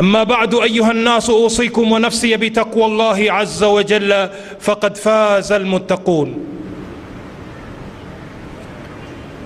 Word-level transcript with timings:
أما 0.00 0.22
بعد 0.22 0.54
أيها 0.54 0.90
الناس 0.90 1.30
أوصيكم 1.30 1.92
ونفسي 1.92 2.36
بتقوى 2.36 2.84
الله 2.84 3.32
عز 3.32 3.64
وجل 3.64 4.28
فقد 4.60 4.96
فاز 4.96 5.52
المتقون. 5.52 6.44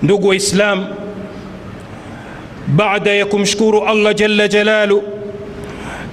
دقوا 0.03 0.35
إسلام. 0.35 0.95
بعد 2.67 3.07
يكم 3.07 3.45
شكور 3.45 3.91
الله 3.91 4.11
جل 4.11 4.49
جلاله 4.49 5.01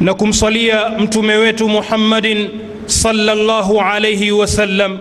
نكم 0.00 0.32
صليا 0.32 0.88
متميت 0.98 1.62
محمد 1.62 2.48
صلى 2.86 3.32
الله 3.32 3.82
عليه 3.82 4.32
وسلم. 4.32 4.98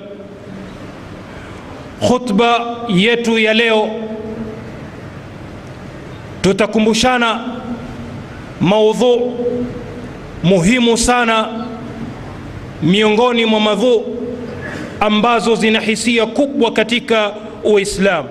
خطبة 2.02 2.52
يتو 2.90 3.38
يليو. 3.38 3.90
تتكمبشانا 6.44 6.44
تتكمبشانا 6.44 7.61
maudhu 8.62 9.34
muhimu 10.44 10.98
sana 10.98 11.66
miongoni 12.84 13.46
mwa 13.46 13.60
madhu 13.60 14.18
ambazo 15.00 15.56
zina 15.56 15.80
hisia 15.80 16.26
kubwa 16.26 16.72
katika 16.72 17.32
uislamu. 17.64 18.30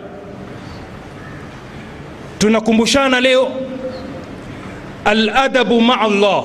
Tunakumbushana 2.38 3.20
leo 3.20 3.48
aladabu 5.04 5.80
maa 5.80 6.00
allah 6.00 6.44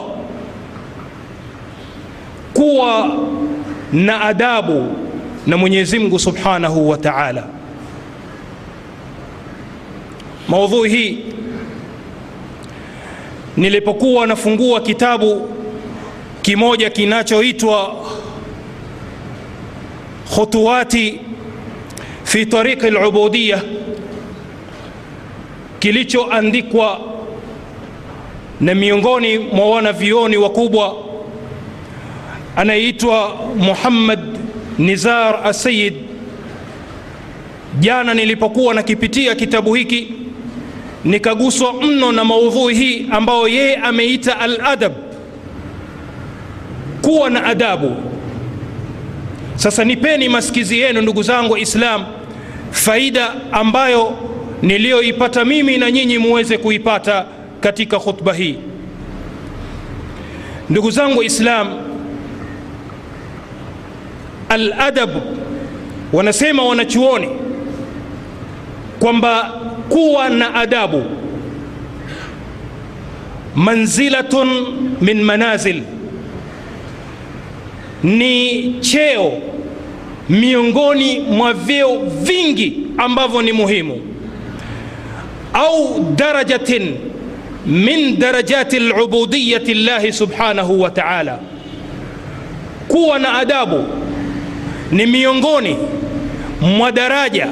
kuwa 2.54 3.18
na 3.94 4.22
adabu 4.22 4.96
na 5.48 5.58
mwenyezi 5.58 6.00
mungu 6.00 6.20
subhanahu 6.20 6.90
wa 6.90 6.98
taala. 6.98 7.44
Maudhui 10.48 10.90
hii 10.90 11.35
nilipokuwa 13.58 14.28
nafungua 14.28 14.82
kitabu 14.82 15.50
kimoja 16.42 16.90
kinachoitwa 16.90 17.96
khutuwati 20.36 21.20
fi 22.24 22.46
tariqi 22.46 22.90
lubudiya 22.90 23.62
kilichoandikwa 25.80 27.02
na 28.62 28.76
miongoni 28.76 29.38
mwa 29.40 29.70
wanavioni 29.70 30.38
wakubwa 30.38 30.96
anayeitwa 32.56 33.36
muhammad 33.58 34.20
nizar 34.78 35.40
asayid 35.48 35.94
jana 37.80 38.14
nilipokuwa 38.14 38.74
nakipitia 38.74 39.36
kitabu 39.36 39.74
hiki 39.74 40.14
nikaguswa 41.06 41.74
mno 41.74 42.12
na 42.12 42.24
maudhui 42.24 42.76
hii 42.76 43.08
ambayo 43.12 43.48
yeye 43.48 43.76
ameita 43.76 44.40
aladab. 44.40 44.94
Kuwa 47.02 47.30
na 47.30 47.44
adabu. 47.46 47.96
Sasa 49.56 49.84
nipeni 49.84 50.30
masikizi 50.30 50.80
yenu 50.80 51.02
ndugu 51.02 51.24
zangu 51.24 51.58
islam 51.58 52.06
faida 52.72 53.34
ambayo 53.52 54.18
niliyoipata 54.62 55.46
mimi 55.46 55.78
na 55.78 55.92
nyinyi 55.92 56.18
muweze 56.18 56.58
kuipata 56.58 57.26
katika 57.62 58.00
khutba 58.00 58.34
hii. 58.34 58.56
Ndugu 60.70 60.92
zangu 60.92 61.20
waislam 61.20 61.68
aladab 64.50 65.10
wanasema 66.14 66.64
wanachuoni 66.64 67.28
kwamba 69.00 69.54
kuwa 69.90 70.30
na 70.30 70.56
adabu. 70.56 71.04
Manzilatun 73.56 74.48
min 75.02 75.22
manazil. 75.24 75.82
Ni 78.04 78.76
cheo 78.82 79.34
miongoni 80.30 81.20
mwa 81.20 81.54
vyeo 81.54 81.98
vingi 82.22 82.78
ambavyo 82.98 83.42
ni 83.42 83.52
muhimu. 83.52 84.02
Au 85.54 86.00
darajatin 86.16 86.96
min 87.66 88.20
darajati 88.20 88.80
lubudiyati 88.80 89.74
llahi 89.74 90.14
subhanahu 90.14 90.82
wa 90.82 90.90
taala. 90.90 91.40
Kuwa 92.88 93.20
na 93.20 93.34
adabu 93.34 93.84
ni 94.92 95.06
miongoni 95.06 95.76
mwa 96.62 96.92
daraja 96.92 97.48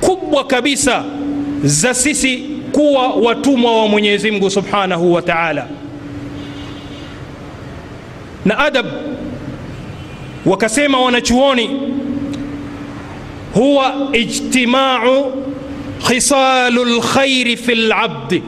kubwa 0.00 0.44
kabisa 0.44 1.04
za 1.64 1.94
sisi 1.94 2.38
kuwa 2.72 3.08
watumwa 3.08 3.80
wa 3.82 3.88
mwenyezi 3.88 4.30
mungu 4.30 4.50
subhanahu 4.50 5.12
wa 5.12 5.22
taala. 5.22 5.66
Na 8.44 8.58
adab 8.58 8.86
wakasema 10.46 11.00
wanachuoni 11.00 11.70
huwa 13.54 14.08
ijtimau 14.12 15.32
khisalu 16.08 16.84
lkhairi 16.84 17.56
fi 17.56 17.74
labdi 17.74 18.42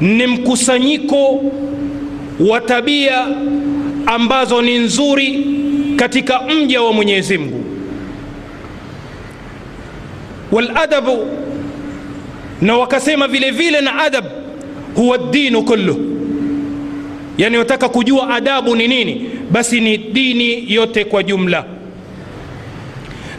ni 0.00 0.26
mkusanyiko 0.26 1.42
wa 2.48 2.60
tabia 2.60 3.26
ambazo 4.06 4.62
ni 4.62 4.78
nzuri 4.78 5.46
katika 5.96 6.40
mja 6.42 6.82
wa 6.82 6.92
mwenyezi 6.92 7.38
mungu 7.38 7.64
waladabu 10.52 11.26
na 12.60 12.76
wakasema 12.76 13.28
vile 13.28 13.50
vile 13.50 13.80
na 13.80 13.94
adab 13.98 14.24
huwa 14.94 15.18
dinu 15.18 15.62
kullu. 15.62 16.04
Yani 17.38 17.58
wataka 17.58 17.88
kujua 17.88 18.30
adabu 18.34 18.76
ni 18.76 18.88
nini 18.88 19.30
basi 19.50 19.80
ni 19.80 19.98
dini 19.98 20.72
yote 20.74 21.04
kwa 21.04 21.22
jumla. 21.22 21.64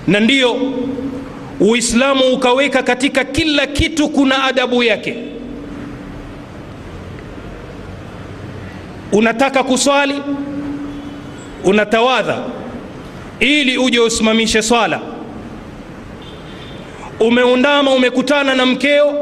Na 0.07 0.19
ndiyo 0.19 0.56
uislamu 1.59 2.23
ukaweka 2.33 2.83
katika 2.83 3.23
kila 3.23 3.67
kitu 3.67 4.09
kuna 4.09 4.44
adabu 4.44 4.83
yake. 4.83 5.15
Unataka 9.11 9.63
kuswali 9.63 10.13
unatawadha 11.63 12.38
ili 13.39 13.77
uje 13.77 14.00
usimamishe 14.00 14.61
swala 14.61 15.00
umeundama 17.19 17.92
umekutana 17.92 18.56
na 18.56 18.66
mkeo 18.66 19.13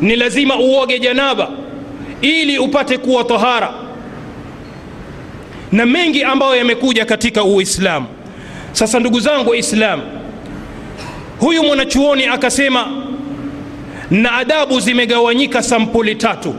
ni 0.00 0.16
lazima 0.16 0.56
uoge 0.58 0.98
janaba 0.98 1.48
ili 2.20 2.58
upate 2.58 2.98
kuwa 2.98 3.24
tahara 3.24 3.74
na 5.72 5.86
mengi 5.86 6.22
ambayo 6.24 6.56
yamekuja 6.56 7.04
katika 7.04 7.44
uislamu. 7.44 8.06
Sasa 8.72 9.00
ndugu 9.00 9.20
zangu 9.20 9.50
Waislamu, 9.50 10.02
huyu 11.40 11.64
mwanachuoni 11.64 12.26
akasema 12.26 12.86
na 14.10 14.32
adabu 14.32 14.80
zimegawanyika 14.80 15.62
sampuli 15.62 16.14
tatu. 16.14 16.54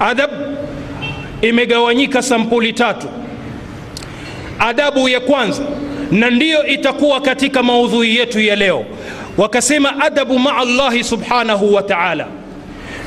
Adab 0.00 0.30
imegawanyika 1.42 2.22
sampuli 2.22 2.72
tatu. 2.72 3.08
Adabu 4.58 5.08
ya 5.08 5.20
kwanza 5.20 5.62
na 6.10 6.30
ndiyo 6.30 6.66
itakuwa 6.66 7.20
katika 7.20 7.62
maudhui 7.62 8.16
yetu 8.16 8.40
ya 8.40 8.56
leo. 8.56 8.84
Wakasema 9.36 10.00
adabu 10.00 10.38
maa 10.38 10.64
llahi 10.64 11.04
subhanahu 11.04 11.74
wa 11.74 11.82
taala. 11.82 12.26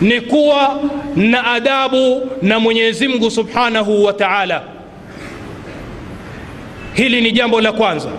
Ni 0.02 0.22
kuwa 0.22 0.80
na 1.16 1.44
adabu 1.52 2.30
na 2.42 2.60
mwenyezi 2.60 3.08
mungu 3.08 3.32
subhanahu 3.32 4.04
wa 4.04 4.14
taala. 4.14 4.62
Hili 6.94 7.22
ni 7.22 7.32
jambo 7.32 7.62
la 7.62 7.72
kwanza. 7.72 8.10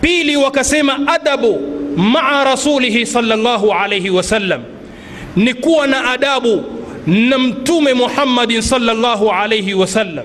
Pili 0.00 0.36
wakasema 0.36 0.98
adabu 1.06 1.60
maa 1.96 2.44
rasulihi 2.44 3.06
sallallahu 3.06 3.72
alaihi 3.72 4.10
wasallam 4.10 4.62
ni 5.36 5.54
kuwa 5.54 5.86
na 5.86 6.10
adabu 6.10 6.64
na 7.06 7.38
mtume 7.38 7.94
muhammadin 7.94 8.60
sallallahu 8.62 9.30
alaihi 9.30 9.74
wasallam 9.74 10.24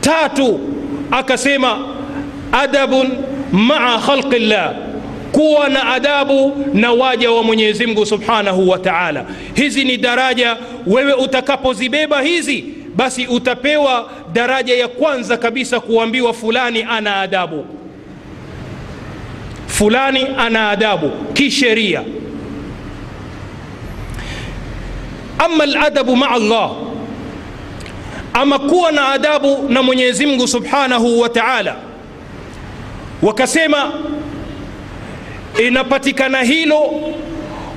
tatu 0.00 0.60
akasema 1.10 1.78
adabun 2.52 3.08
maa 3.52 3.98
khalqi 3.98 4.38
llah 4.38 4.74
kuwa 5.32 5.68
na 5.68 5.92
adabu 5.92 6.64
na 6.74 6.92
waja 6.92 7.30
wa 7.30 7.42
mwenyezi 7.42 7.86
mungu 7.86 8.06
subhanahu 8.06 8.68
wa 8.68 8.78
taala. 8.78 9.24
Hizi 9.54 9.84
ni 9.84 9.96
daraja. 9.96 10.56
Wewe 10.86 11.12
utakapozibeba 11.12 12.20
hizi 12.22 12.64
basi 12.96 13.26
utapewa 13.26 14.10
daraja 14.32 14.74
ya 14.74 14.88
kwanza 14.88 15.36
kabisa 15.36 15.80
kuambiwa 15.80 16.32
fulani 16.34 16.86
ana 16.90 17.16
adabu. 17.16 17.64
Fulani 19.66 20.26
ana 20.38 20.70
adabu 20.70 21.10
kisheria. 21.32 22.02
Ama 25.38 25.66
ladabu 25.66 26.16
maa 26.16 26.38
llah 26.38 26.70
ama 28.40 28.58
kuwa 28.58 28.92
na 28.92 29.08
adabu 29.08 29.66
na 29.68 29.82
mwenyezi 29.82 30.26
mungu 30.26 30.48
subhanahu 30.48 31.20
wa 31.20 31.28
taala. 31.28 31.76
Wakasema 33.22 33.92
inapatikana 35.66 36.42
hilo 36.42 36.80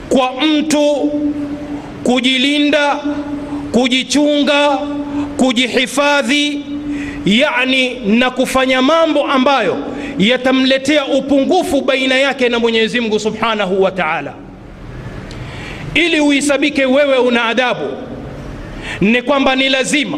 kwa 0.09 0.31
mtu 0.41 1.11
kujilinda 2.03 2.99
kujichunga 3.71 4.77
kujihifadhi 5.37 6.61
yani 7.25 7.99
na 7.99 8.29
kufanya 8.31 8.81
mambo 8.81 9.23
ambayo 9.25 9.77
yatamletea 10.17 11.05
upungufu 11.05 11.81
baina 11.81 12.15
yake 12.15 12.49
na 12.49 12.59
mwenyezi 12.59 12.99
mungu 12.99 13.19
subhanahu 13.19 13.83
wa 13.83 13.91
taala. 13.91 14.33
Ili 15.93 16.19
uhisabike 16.19 16.85
wewe 16.85 17.17
una 17.17 17.43
adabu 17.45 17.85
ni 19.01 19.21
kwamba 19.21 19.55
ni 19.55 19.69
lazima 19.69 20.17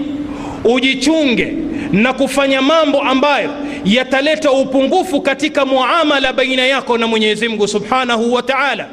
ujichunge 0.64 1.54
na 1.92 2.14
kufanya 2.14 2.62
mambo 2.62 3.02
ambayo 3.02 3.50
yataleta 3.86 4.52
upungufu 4.52 5.22
katika 5.22 5.66
muamala 5.66 6.34
baina 6.34 6.66
yako 6.66 6.98
na 6.98 7.08
mwenyezi 7.08 7.48
mungu 7.48 7.68
subhanahu 7.68 8.34
wa 8.34 8.44
taala. 8.44 8.88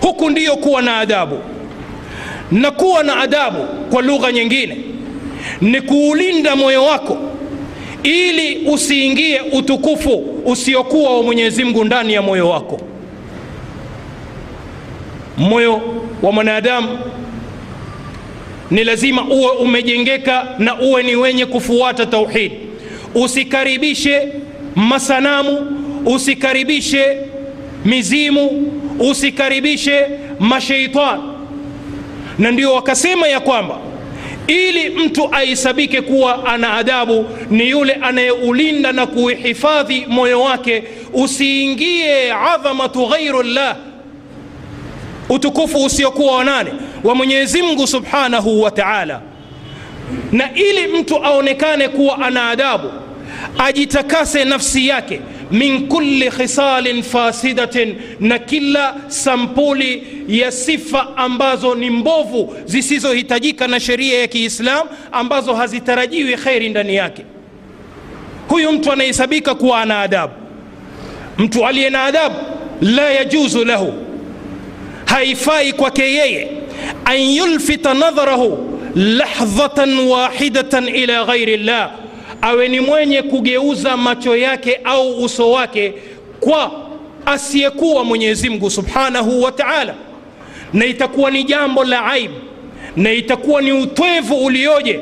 Huku 0.00 0.30
ndiyo 0.30 0.56
kuwa 0.56 0.82
na 0.82 0.96
adabu. 0.96 1.38
Na 2.52 2.70
kuwa 2.70 3.02
na 3.02 3.16
adabu 3.20 3.64
kwa 3.90 4.02
lugha 4.02 4.32
nyingine 4.32 4.76
ni 5.60 5.80
kuulinda 5.80 6.56
moyo 6.56 6.84
wako 6.84 7.18
ili 8.02 8.68
usiingie 8.70 9.40
utukufu 9.40 10.18
usiokuwa 10.44 11.16
wa 11.16 11.22
mwenyezi 11.22 11.64
mungu 11.64 11.84
ndani 11.84 12.12
ya 12.12 12.22
moyo 12.22 12.48
wako. 12.48 12.80
Moyo 15.38 15.80
wa 16.22 16.32
mwanadamu 16.32 16.98
ni 18.72 18.84
lazima 18.84 19.24
uwe 19.24 19.48
umejengeka 19.50 20.46
na 20.58 20.80
uwe 20.80 21.02
ni 21.02 21.16
wenye 21.16 21.46
kufuata 21.46 22.06
tauhidi 22.06 22.56
usikaribishe 23.14 24.28
masanamu 24.74 25.66
usikaribishe 26.06 27.16
mizimu 27.84 28.72
usikaribishe 28.98 30.06
masheitan. 30.38 31.20
na 32.38 32.50
ndio 32.50 32.74
wakasema 32.74 33.28
ya 33.28 33.40
kwamba 33.40 33.78
ili 34.46 34.88
mtu 34.90 35.28
ahesabike 35.34 36.00
kuwa 36.00 36.46
ana 36.46 36.74
adabu 36.74 37.26
ni 37.50 37.68
yule 37.70 37.92
anayeulinda 37.92 38.92
na 38.92 39.06
kuihifadhi 39.06 40.06
moyo 40.08 40.40
wake 40.42 40.82
usiingie 41.12 42.32
adhamatu 42.32 43.06
ghairu 43.06 43.42
llah 43.42 43.76
utukufu 45.34 45.84
usiokuwa 45.84 46.36
wanane 46.36 46.72
wa 47.04 47.14
mwenyezi 47.14 47.62
mungu 47.62 47.86
subhanahu 47.86 48.62
wa 48.62 48.70
taala. 48.70 49.20
Na 50.32 50.54
ili 50.54 50.86
mtu 51.00 51.16
aonekane 51.24 51.88
kuwa 51.88 52.18
ana 52.18 52.50
adabu 52.50 52.90
ajitakase 53.58 54.44
nafsi 54.44 54.88
yake 54.88 55.20
min 55.50 55.88
kulli 55.88 56.30
khisalin 56.30 57.02
fasidatin 57.02 57.94
na 58.20 58.38
kila 58.38 58.94
sampuli 59.08 60.06
ya 60.28 60.52
sifa 60.52 61.16
ambazo 61.16 61.74
ni 61.74 61.90
mbovu 61.90 62.54
zisizohitajika 62.64 63.68
na 63.68 63.80
sheria 63.80 64.20
ya 64.20 64.26
kiislam 64.26 64.86
ambazo 65.12 65.54
hazitarajiwi 65.54 66.36
kheri 66.36 66.68
ndani 66.68 66.94
yake. 66.96 67.22
Huyu 68.48 68.72
mtu 68.72 68.92
anahesabika 68.92 69.54
kuwa 69.54 69.80
ana 69.82 70.00
adabu. 70.00 70.32
Mtu 71.38 71.66
aliye 71.66 71.90
na 71.90 72.04
adabu 72.04 72.36
la 72.80 73.10
yajuzu 73.10 73.64
lahu 73.64 73.94
haifai 75.12 75.72
kwake 75.72 76.02
yeye 76.02 76.48
an 77.04 77.20
yulfita 77.20 77.94
nadharahu 77.94 78.78
lahdhatan 78.94 79.98
wahidatan 79.98 80.88
ila 80.88 81.24
ghairi 81.24 81.56
llah 81.56 81.90
awe 82.42 82.68
ni 82.68 82.80
mwenye 82.80 83.22
kugeuza 83.22 83.96
macho 83.96 84.36
yake 84.36 84.80
au 84.84 85.22
uso 85.24 85.50
wake 85.50 85.94
kwa 86.40 86.72
asiyekuwa 87.26 88.04
mwenyezi 88.04 88.48
mungu 88.50 88.70
subhanahu 88.70 89.42
wa 89.42 89.52
taala. 89.52 89.94
Na 90.72 90.86
itakuwa 90.86 91.30
ni 91.30 91.44
jambo 91.44 91.84
la 91.84 92.04
aibu 92.06 92.34
na 92.96 93.12
itakuwa 93.12 93.62
ni 93.62 93.72
utwevu 93.72 94.34
ulioje 94.44 95.00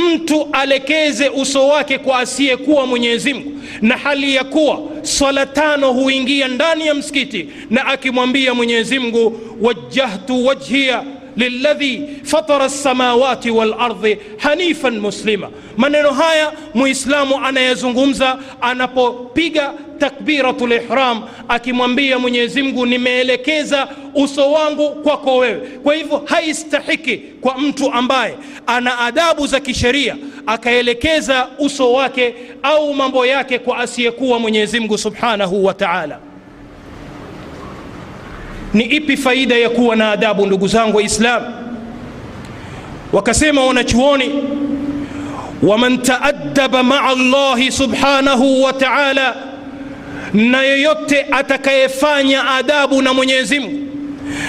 mtu 0.00 0.48
alekeze 0.52 1.28
uso 1.28 1.68
wake 1.68 1.98
kwa 1.98 2.18
asiyekuwa 2.18 2.86
mwenyezi 2.86 3.34
mungu. 3.34 3.52
Na 3.82 3.96
hali 3.96 4.34
ya 4.34 4.44
kuwa 4.44 4.80
swala 5.02 5.46
tano 5.46 5.92
huingia 5.92 6.48
ndani 6.48 6.86
ya 6.86 6.94
msikiti 6.94 7.48
na 7.70 7.86
akimwambia 7.86 8.54
mwenyezi 8.54 8.98
mungu 8.98 9.40
wajjahtu 9.60 10.46
wajhiya 10.46 11.04
liladhi 11.48 12.02
fatara 12.22 12.66
lsamawati 12.66 13.50
walardhi 13.50 14.18
hanifan 14.38 14.98
muslima 15.00 15.50
maneno 15.76 16.10
haya 16.10 16.52
muislamu 16.74 17.44
anayezungumza 17.44 18.38
anapopiga 18.60 19.72
takbiratu 19.98 20.66
lihram 20.66 21.22
akimwambia 21.48 22.18
mwenyezi 22.18 22.62
mungu 22.62 22.86
nimeelekeza 22.86 23.88
uso 24.14 24.52
wangu 24.52 24.90
kwako 24.90 25.36
wewe 25.36 25.60
kwa 25.82 25.94
hivyo 25.94 26.22
haistahiki 26.26 27.16
kwa 27.16 27.58
mtu 27.58 27.92
ambaye 27.92 28.34
ana 28.66 28.98
adabu 28.98 29.46
za 29.46 29.60
kisheria 29.60 30.16
akaelekeza 30.46 31.48
uso 31.58 31.92
wake 31.92 32.34
au 32.62 32.94
mambo 32.94 33.26
yake 33.26 33.58
kwa 33.58 33.78
asiyekuwa 33.78 34.38
mwenyezi 34.38 34.80
mungu 34.80 34.98
subhanahu 34.98 35.64
wa 35.64 35.74
taala 35.74 36.18
ni 38.74 38.84
ipi 38.84 39.16
faida 39.16 39.54
ya 39.56 39.70
kuwa 39.70 39.96
na 39.96 40.12
adabu 40.12 40.46
ndugu 40.46 40.68
zangu 40.68 40.96
waislamu 40.96 41.46
wakasema 43.12 43.64
wanachuoni 43.64 44.30
waman 45.62 46.02
taaddaba 46.02 46.82
maa 46.82 47.14
llahi 47.14 47.72
subhanahu 47.72 48.62
wa 48.62 48.72
taala 48.72 49.36
na 50.34 50.62
yeyote 50.62 51.26
atakayefanya 51.30 52.50
adabu 52.50 53.02
na 53.02 53.14
mwenyezi 53.14 53.60
mungu 53.60 53.86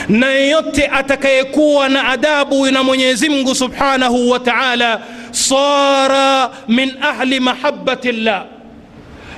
na 0.10 0.28
yeyote 0.30 0.88
atakayekuwa 0.88 1.90
na 1.90 2.08
adabu 2.08 2.66
na 2.72 2.84
mwenyezi 2.84 3.30
mungu 3.30 3.56
subhanahu 3.56 4.30
wa 4.30 4.40
taala 4.40 5.02
sara 5.32 6.50
min 6.68 6.92
ahli 7.02 7.40
mahabati 7.40 8.12
llah 8.12 8.44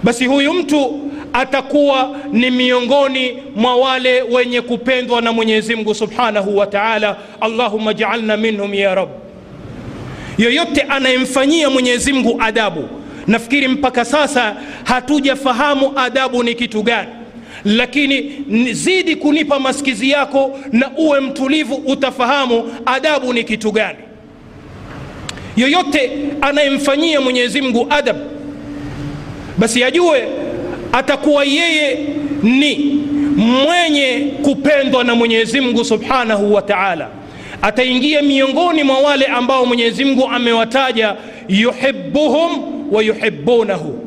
basi 0.03 0.25
huyu 0.25 0.53
mtu 0.53 1.11
atakuwa 1.33 2.15
ni 2.31 2.51
miongoni 2.51 3.37
mwa 3.55 3.75
wale 3.75 4.21
wenye 4.21 4.61
kupendwa 4.61 5.21
na 5.21 5.31
mwenyezi 5.31 5.75
mungu 5.75 5.95
subhanahu 5.95 6.57
wa 6.57 6.67
taala. 6.67 7.17
Allahuma 7.41 7.93
jaalna 7.93 8.37
minhum 8.37 8.73
ya 8.73 8.95
rab 8.95 9.09
yoyote 10.37 10.81
anayemfanyia 10.81 11.69
mwenyezi 11.69 12.13
mungu 12.13 12.37
adabu 12.41 12.89
nafikiri 13.27 13.67
mpaka 13.67 14.05
sasa 14.05 14.55
hatujafahamu 14.83 15.91
adabu 15.95 16.43
ni 16.43 16.55
kitu 16.55 16.83
gani. 16.83 17.09
Lakini 17.65 18.31
zidi 18.71 19.15
kunipa 19.15 19.59
masikizi 19.59 20.09
yako 20.09 20.59
na 20.71 20.91
uwe 20.97 21.19
mtulivu 21.19 21.75
utafahamu 21.75 22.73
adabu 22.85 23.33
ni 23.33 23.43
kitu 23.43 23.71
gani. 23.71 23.97
Yoyote 25.57 26.11
anayemfanyia 26.41 27.21
mwenyezi 27.21 27.61
mungu 27.61 27.87
adab 27.89 28.17
basi 29.57 29.83
ajue 29.83 30.27
atakuwa 30.93 31.43
yeye 31.43 31.97
ni 32.43 32.75
mwenye 33.37 34.31
kupendwa 34.43 35.03
na 35.03 35.15
mwenyezi 35.15 35.61
mungu 35.61 35.85
subhanahu 35.85 36.53
wa 36.53 36.61
taala. 36.61 37.07
Ataingia 37.61 38.21
miongoni 38.21 38.83
mwa 38.83 38.99
wale 38.99 39.25
ambao 39.25 39.65
mwenyezi 39.65 40.05
mungu 40.05 40.27
amewataja 40.27 41.15
yuhibuhum 41.47 42.51
wa 42.91 43.03
yuhibunahu 43.03 43.99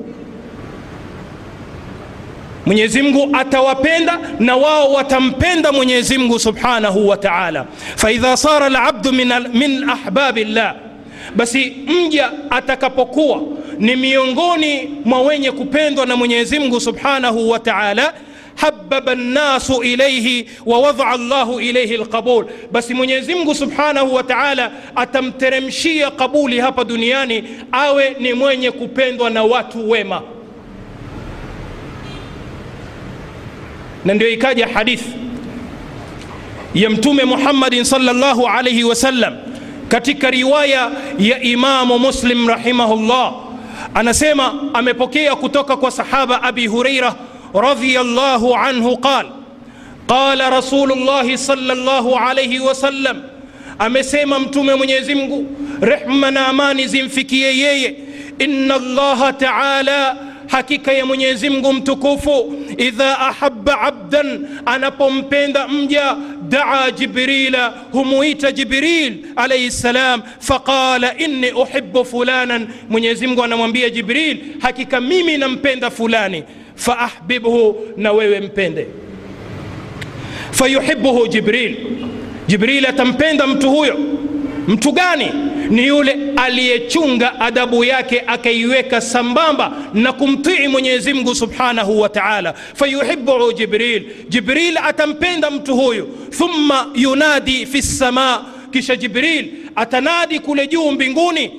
mwenyezi 2.67 3.03
mungu 3.03 3.37
atawapenda 3.37 4.19
na 4.41 4.57
wao 4.57 4.93
watampenda 4.93 5.73
mwenyezi 5.73 6.19
mungu 6.19 6.39
subhanahu 6.39 7.09
wa 7.09 7.17
taala. 7.17 7.67
Faidha 7.97 8.37
sara 8.37 8.69
labdu 8.69 9.13
min, 9.13 9.33
min 9.55 9.91
ahbabi 9.91 10.45
llah 10.45 10.75
basi 11.37 11.73
mja 11.87 12.31
atakapokuwa 12.51 13.43
ni 13.79 13.97
miongoni 13.97 14.91
mwa 15.05 15.23
wenye 15.23 15.53
kupendwa 15.53 16.07
na 16.07 16.17
mwenyezi 16.17 16.59
mungu 16.59 16.81
subhanahu 16.81 17.51
wa 17.51 17.59
taala 17.59 18.15
hababa 18.55 19.15
nnasu 19.15 19.83
ilaihi 19.83 20.49
wawadaa 20.67 21.17
llahu 21.17 21.61
ilaihi 21.61 21.97
lqabul 21.97 22.47
basi 22.73 22.95
mwenyezi 22.95 23.35
mungu 23.35 23.55
subhanahu 23.55 24.15
wa 24.15 24.23
taala 24.23 24.73
atamteremshia 24.95 26.11
qabuli 26.11 26.59
hapa 26.61 26.85
duniani 26.85 27.45
awe 27.73 28.17
ni 28.21 28.33
mwenye 28.33 28.71
kupendwa 28.71 29.31
na 29.31 29.43
watu 29.45 29.91
wema. 29.91 30.23
Na 34.05 34.15
ndio 34.15 34.29
ikaja 34.29 34.67
hadithi 34.67 35.11
ya 36.75 36.91
mtume 36.91 37.25
muhammadin 37.25 37.85
sallallahu 37.85 38.47
alaihi 38.49 38.85
wasallam 38.85 39.37
katika 39.89 40.31
riwaya 40.31 40.91
ya 41.19 41.43
imamu 41.43 41.99
muslim 41.99 42.49
rahimahullah 42.49 43.35
anasema 43.95 44.55
amepokea 44.75 45.37
kutoka 45.37 45.77
kwa 45.77 45.91
sahaba 45.91 46.43
abi 46.43 46.67
huraira 46.67 47.15
radhiallahu 47.55 48.55
anhu 48.55 48.97
qal 48.99 49.27
qala 50.07 50.51
rasulullahi 50.51 51.39
salllahu 51.39 52.17
alaihi 52.17 52.59
wasallam 52.59 53.23
amesema 53.79 54.39
mtume 54.39 54.75
mwenyezi 54.75 55.15
mungu 55.15 55.47
rehma 55.81 56.31
na 56.31 56.47
amani 56.47 56.87
zimfikie 56.89 57.59
yeye. 57.59 57.97
Inna 58.39 58.75
allaha 58.75 59.33
taala 59.33 60.17
hakika 60.47 60.93
ya 60.93 61.07
mwenyezi 61.07 61.51
mungu 61.51 61.73
mtukufu 61.73 62.55
idha 62.79 63.19
ahaba 63.19 63.81
abdan 63.81 64.49
anapompenda 64.67 65.69
mja 65.69 66.17
daa 66.49 66.91
jibrila 66.91 67.75
humuita 67.93 68.53
jibril 68.53 69.17
alayhi 69.37 69.71
salam, 69.71 70.23
faqala 70.39 71.19
inni 71.19 71.51
uhibu 71.51 72.05
fulanan. 72.05 72.69
Mwenyezi 72.89 73.27
mungu 73.27 73.43
anamwambia 73.45 73.91
jibril 73.91 74.39
hakika 74.61 75.01
mimi 75.01 75.39
nampenda 75.39 75.91
fulani 75.91 76.45
faahbibhu 76.75 77.77
na 77.97 78.13
wewe 78.13 78.41
mpende. 78.41 78.87
Fayuhibbuhu 80.51 81.27
jibril. 81.29 81.77
Jibril 82.49 82.87
atampenda 82.87 83.47
mtu 83.47 83.71
huyo 83.71 83.99
mtu 84.69 84.93
gani? 84.93 85.27
Ni 85.71 85.87
yule 85.87 86.17
aliyechunga 86.37 87.41
adabu 87.41 87.85
yake 87.85 88.23
akaiweka 88.27 89.01
sambamba 89.01 89.73
na 89.95 90.13
kumtii 90.13 90.69
mwenyezi 90.69 91.13
mungu 91.15 91.35
subhanahu 91.35 92.01
wa 92.01 92.09
taala. 92.09 92.53
Fayuhibuhu 92.75 93.53
jibril. 93.53 94.05
Jibril 94.29 94.79
atampenda 94.79 95.51
mtu 95.51 95.75
huyu. 95.77 96.07
Thumma 96.39 96.87
yunadi 96.95 97.67
fi 97.67 97.79
lsama 97.79 98.45
kisha 98.71 98.97
jibril 98.97 99.49
atanadi 99.77 100.39
kule 100.41 100.67
juu 100.67 100.91
mbinguni 100.91 101.51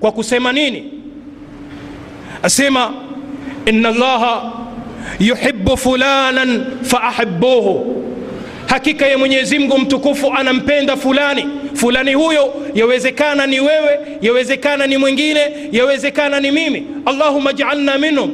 kwa 0.00 0.12
kusema 0.12 0.52
nini? 0.52 0.84
Asema 2.42 2.94
ina 3.66 3.90
llaha 3.90 4.52
yuhibu 5.20 5.76
fulanan 5.76 6.66
faahibuhu 6.82 8.02
hakika 8.66 9.06
ya 9.06 9.18
mwenyezi 9.18 9.58
mungu 9.58 9.78
mtukufu 9.78 10.32
anampenda 10.32 10.96
fulani. 10.96 11.44
Fulani 11.74 12.14
huyo 12.14 12.54
yawezekana 12.74 13.46
ni 13.46 13.60
wewe 13.60 13.98
yawezekana 14.20 14.86
ni 14.86 14.96
mwingine 14.96 15.40
yawezekana 15.72 16.40
ni 16.40 16.50
mimi. 16.50 16.86
Allahuma 17.06 17.52
jaalna 17.52 17.98
minhum. 17.98 18.30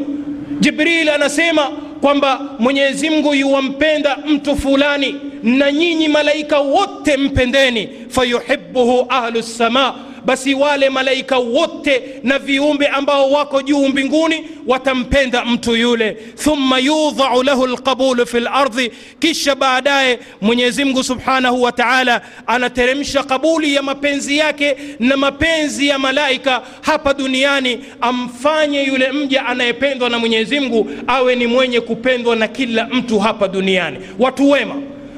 Jibril 0.60 1.08
anasema 1.08 1.62
kwamba 2.00 2.40
mwenyezi 2.58 3.10
mungu 3.10 3.34
yuwampenda 3.34 4.16
mtu 4.26 4.56
fulani 4.56 5.14
na 5.42 5.72
nyinyi 5.72 6.08
malaika 6.08 6.58
wote 6.60 7.16
mpendeni. 7.16 7.88
Fayuhibuhu 8.08 9.06
ahlu 9.08 9.38
lsama 9.38 9.94
basi 10.24 10.54
wale 10.54 10.90
malaika 10.90 11.38
wote 11.38 12.02
na 12.22 12.38
viumbe 12.38 12.86
ambao 12.86 13.30
wako 13.30 13.62
juu 13.62 13.88
mbinguni 13.88 14.44
watampenda 14.66 15.44
mtu 15.44 15.76
yule. 15.76 16.10
Thumma 16.44 16.78
yudhau 16.78 17.42
lahu 17.42 17.66
lqabulu 17.66 18.26
fi 18.26 18.40
lardhi 18.40 18.92
kisha 19.18 19.54
baadaye 19.54 20.18
mwenyezimngu 20.40 21.04
subhanahu 21.04 21.62
wa 21.62 21.72
taala 21.72 22.22
anateremsha 22.46 23.22
kabuli 23.22 23.74
ya 23.74 23.82
mapenzi 23.82 24.38
yake 24.38 24.76
na 24.98 25.16
mapenzi 25.16 25.88
ya 25.88 25.98
malaika 25.98 26.62
hapa 26.80 27.14
duniani 27.14 27.78
amfanye 28.00 28.82
yule 28.84 29.12
mja 29.12 29.46
anayependwa 29.46 30.10
na 30.10 30.18
mwenyezimngu 30.18 30.90
awe 31.06 31.36
ni 31.36 31.46
mwenye 31.46 31.80
kupendwa 31.80 32.36
na 32.36 32.48
kila 32.48 32.86
mtu 32.86 33.18
hapa 33.18 33.48
duniani. 33.48 33.98
Watu 34.18 34.50
wema 34.50 34.74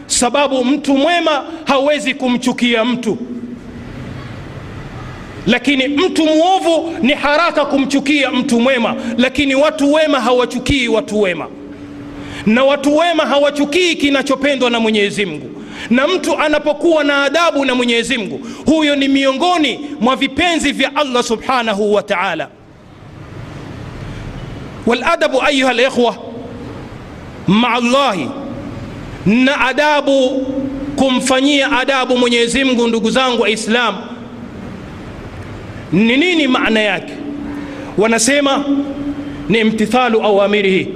sababu 0.06 0.64
mtu 0.64 0.96
mwema 0.96 1.44
hawezi 1.64 2.14
kumchukia 2.14 2.84
mtu 2.84 3.18
lakini 5.46 5.88
mtu 5.88 6.26
mwovu 6.26 6.94
ni 7.02 7.12
haraka 7.12 7.64
kumchukia 7.64 8.30
mtu 8.30 8.60
mwema. 8.60 8.94
Lakini 9.18 9.54
watu 9.54 9.92
wema 9.92 10.20
hawachukii 10.20 10.88
watu 10.88 11.20
wema. 11.20 11.48
Na 12.46 12.64
watu 12.64 12.96
wema 12.96 13.26
hawachukii 13.26 13.94
kinachopendwa 13.94 14.70
na 14.70 14.80
mwenyezi 14.80 15.26
mungu. 15.26 15.50
Na 15.90 16.08
mtu 16.08 16.38
anapokuwa 16.38 17.04
na 17.04 17.22
adabu 17.24 17.64
na 17.64 17.74
mwenyezi 17.74 18.18
mungu 18.18 18.40
huyo 18.66 18.96
ni 18.96 19.08
miongoni 19.08 19.80
mwa 20.00 20.16
vipenzi 20.16 20.72
vya 20.72 20.96
allah 20.96 21.22
subhanahu 21.24 21.94
wa 21.94 22.02
taala. 22.02 22.48
Waladabu 24.86 25.42
ayuha 25.42 25.72
likhwa 25.72 26.16
maa 27.46 27.80
llahi 27.80 28.28
na 29.26 29.60
adabu 29.60 30.30
kumfanyia 30.96 31.72
adabu 31.72 32.18
mwenyezi 32.18 32.64
mungu 32.64 32.86
ndugu 32.88 33.10
zangu 33.10 33.42
waislamu 33.42 33.98
ni 35.94 36.16
nini 36.16 36.48
maana 36.48 36.80
yake? 36.80 37.12
Wanasema 37.98 38.64
ni 39.48 39.58
imtithalu 39.60 40.22
awamirihi. 40.22 40.88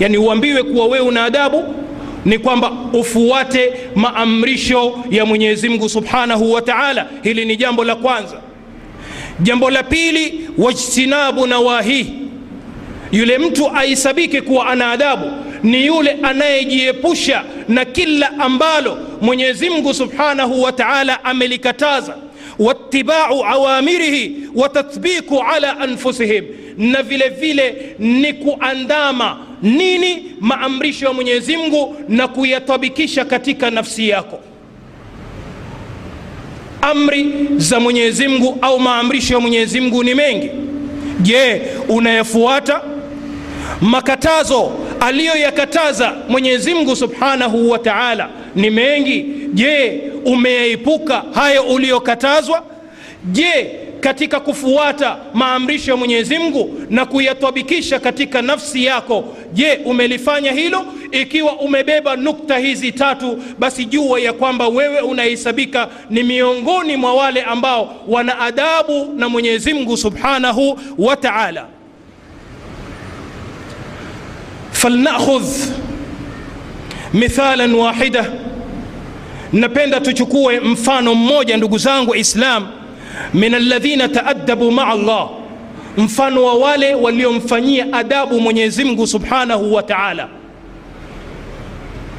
Yani 0.00 0.18
uambiwe 0.18 0.62
kuwa 0.62 0.86
wewe 0.86 1.06
una 1.06 1.24
adabu 1.24 1.74
ni 2.24 2.38
kwamba 2.38 2.72
ufuate 2.92 3.72
maamrisho 3.94 4.98
ya 5.10 5.24
mwenyezi 5.26 5.68
mungu 5.68 5.88
subhanahu 5.88 6.52
wa 6.52 6.62
taala. 6.62 7.06
Hili 7.22 7.44
ni 7.44 7.56
jambo 7.56 7.84
la 7.84 7.96
kwanza. 7.96 8.36
Jambo 9.40 9.70
la 9.70 9.82
pili 9.82 10.48
wajtinabu 10.58 11.46
nawahihi 11.46 12.12
yule 13.12 13.38
mtu 13.38 13.70
aisabike 13.76 14.40
kuwa 14.40 14.66
ana 14.66 14.90
adabu 14.92 15.26
ni 15.62 15.86
yule 15.86 16.16
anayejiepusha 16.22 17.44
na 17.68 17.84
kila 17.84 18.38
ambalo 18.38 18.98
mwenyezi 19.20 19.70
mungu 19.70 19.94
subhanahu 19.94 20.62
wa 20.62 20.72
taala 20.72 21.24
amelikataza 21.24 22.16
watibau 22.60 23.44
awamirihi 23.46 24.36
watathbiku 24.54 25.42
ala 25.54 25.78
anfusihim. 25.78 26.44
Na 26.78 27.02
vile 27.02 27.28
vile 27.28 27.96
ni 27.98 28.32
kuandama 28.32 29.38
nini? 29.62 30.32
Maamrisho 30.40 31.06
ya 31.06 31.12
mwenyezi 31.12 31.56
mungu 31.56 31.96
na 32.08 32.28
kuyatabikisha 32.28 33.24
katika 33.24 33.70
nafsi 33.70 34.08
yako. 34.08 34.40
Amri 36.82 37.26
za 37.56 37.80
mwenyezi 37.80 38.28
mungu 38.28 38.58
au 38.62 38.80
maamrisho 38.80 39.34
ya 39.34 39.40
mwenyezi 39.40 39.80
mungu 39.80 40.04
ni 40.04 40.14
mengi. 40.14 40.50
Je 41.20 41.62
unayafuata? 41.88 42.80
Makatazo 43.80 44.72
aliyoyakataza 45.00 46.12
mwenyezi 46.28 46.74
mungu 46.74 46.96
subhanahu 46.96 47.70
wa 47.70 47.78
taala 47.78 48.28
ni 48.54 48.70
mengi. 48.70 49.26
Je 49.54 50.02
umeyaepuka 50.24 51.24
hayo 51.34 51.62
uliyokatazwa? 51.62 52.62
Je 53.24 53.70
katika 54.00 54.40
kufuata 54.40 55.16
maamrisho 55.34 55.90
ya 55.90 55.96
mwenyezi 55.96 56.38
mungu 56.38 56.80
na 56.90 57.06
kuyatwabikisha 57.06 57.98
katika 58.00 58.42
nafsi 58.42 58.84
yako 58.84 59.36
je 59.52 59.80
umelifanya 59.84 60.52
hilo? 60.52 60.84
Ikiwa 61.12 61.52
umebeba 61.56 62.16
nukta 62.16 62.58
hizi 62.58 62.92
tatu 62.92 63.38
basi 63.58 63.84
jua 63.84 64.20
ya 64.20 64.32
kwamba 64.32 64.68
wewe 64.68 65.00
unahesabika 65.00 65.88
ni 66.10 66.22
miongoni 66.22 66.96
mwa 66.96 67.14
wale 67.14 67.42
ambao 67.42 67.96
wana 68.08 68.38
adabu 68.38 69.12
na 69.16 69.28
mwenyezi 69.28 69.74
mungu 69.74 69.96
subhanahu 69.96 70.78
wa 70.98 71.16
taala. 71.16 71.66
Falnakhudh 74.72 75.46
mithalan 77.14 77.74
wahida 77.74 78.24
napenda 79.52 80.00
tuchukue 80.00 80.60
mfano 80.60 81.14
mmoja 81.14 81.56
ndugu 81.56 81.78
zangu 81.78 82.14
islam 82.14 82.66
min 83.34 83.54
alladhina 83.54 84.08
taadabu 84.08 84.70
maa 84.70 84.86
Allah, 84.86 85.28
mfano 85.96 86.44
wa 86.44 86.54
wale 86.54 86.94
waliomfanyia 86.94 87.92
adabu 87.92 88.40
Mwenyezi 88.40 88.84
Mungu 88.84 89.06
subhanahu 89.06 89.74
wa 89.74 89.82
ta'ala. 89.82 90.28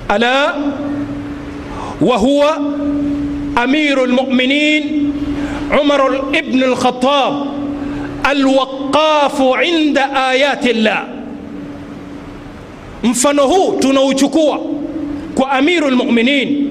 Ala 0.10 0.56
wa 2.02 2.18
huwa 2.18 2.58
amiru 3.56 4.06
lmuminin 4.06 5.14
Umar 5.82 6.02
ibn 6.34 6.64
al-Khattab 6.64 7.34
alwaqafu 8.24 9.56
inda 9.64 10.28
ayati 10.28 10.74
llah. 10.74 11.04
Mfano 13.04 13.48
huu 13.48 13.72
tunauchukua 13.80 14.60
kwa 15.36 15.52
amiru 15.52 15.90
lmuminin 15.90 16.68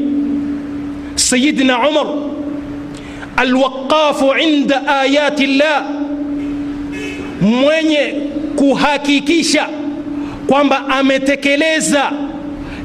sayidna 1.15 1.89
Umar 1.89 2.07
alwaqafu 3.37 4.33
inda 4.43 4.87
ayati 5.01 5.47
llah, 5.47 5.85
mwenye 7.41 8.15
kuhakikisha 8.57 9.69
kwamba 10.47 10.89
ametekeleza 10.89 12.13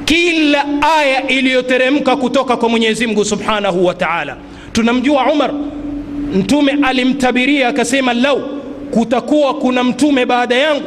kila 0.05 0.65
aya 0.97 1.27
iliyoteremka 1.27 2.15
kutoka 2.15 2.57
kwa 2.57 2.69
Mwenyezi 2.69 3.07
Mungu 3.07 3.25
Subhanahu 3.25 3.85
wa 3.85 3.93
Ta'ala. 3.93 4.37
Tunamjua 4.71 5.31
Umar, 5.33 5.53
Mtume 6.35 6.77
alimtabiria 6.83 7.67
akasema, 7.67 8.13
lau 8.13 8.41
kutakuwa 8.91 9.53
kuna 9.53 9.83
mtume 9.83 10.25
baada 10.25 10.55
yangu, 10.55 10.83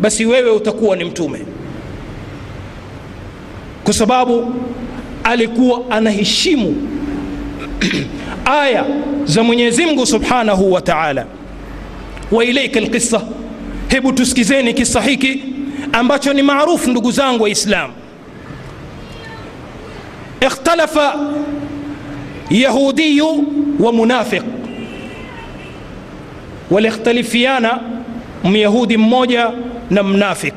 basi 0.00 0.26
wewe 0.26 0.50
utakuwa 0.50 0.96
ni 0.96 1.04
mtume, 1.04 1.38
kwa 3.88 3.94
sababu 3.94 4.54
alikuwa 5.24 5.90
anaheshimu 5.90 6.76
aya 8.62 8.84
za 9.24 9.42
Mwenyezi 9.42 9.86
Mungu 9.86 10.06
Subhanahu 10.06 10.72
wa 10.72 10.80
Ta'ala. 10.80 11.26
Wa 12.30 12.44
ilaika 12.44 12.80
alqissa, 12.80 13.20
hebu 13.88 14.12
tusikizeni 14.12 14.74
kisa 14.74 15.00
hiki 15.00 15.42
ambacho 15.92 16.32
ni 16.32 16.42
maarufu, 16.42 16.90
ndugu 16.90 17.10
zangu 17.10 17.42
Waislamu. 17.42 17.92
Ikhtalafa 20.40 21.14
yahudiyu 22.50 23.44
wa 23.80 23.92
munafiq, 23.92 24.42
walikhtalifiana 26.70 27.80
myahudi 28.44 28.96
mmoja 28.96 29.50
na 29.90 30.02
mnafiq. 30.02 30.54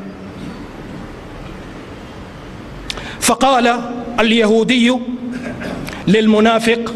Faqala 3.32 3.80
alyahudiyu 4.18 5.02
lilmunafiq, 6.08 6.90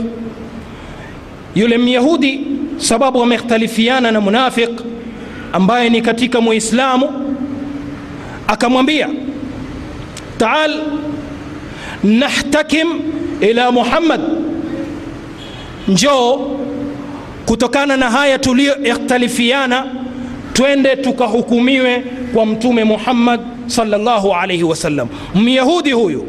yule 1.55 1.77
myahudi 1.77 2.47
sababu 2.77 3.19
wamekhtalifiana 3.19 4.11
na 4.11 4.21
munafiq 4.21 4.69
ambaye 5.53 5.89
ni 5.89 6.01
katika 6.01 6.41
muislamu, 6.41 7.09
akamwambia 8.47 9.09
taal 10.37 10.79
nahtakim 12.03 12.87
ila 13.41 13.71
Muhammad, 13.71 14.21
njoo 15.87 16.57
kutokana 17.45 17.97
na 17.97 18.09
haya 18.09 18.39
tuliyoikhtalifiana, 18.39 19.85
twende 20.53 20.95
tukahukumiwe 20.95 22.03
kwa 22.33 22.45
Mtume 22.45 22.83
Muhammad 22.83 23.54
sallallahu 23.67 24.33
alayhi 24.33 24.63
wasallam. 24.63 25.07
Myahudi 25.35 25.91
huyu, 25.91 26.25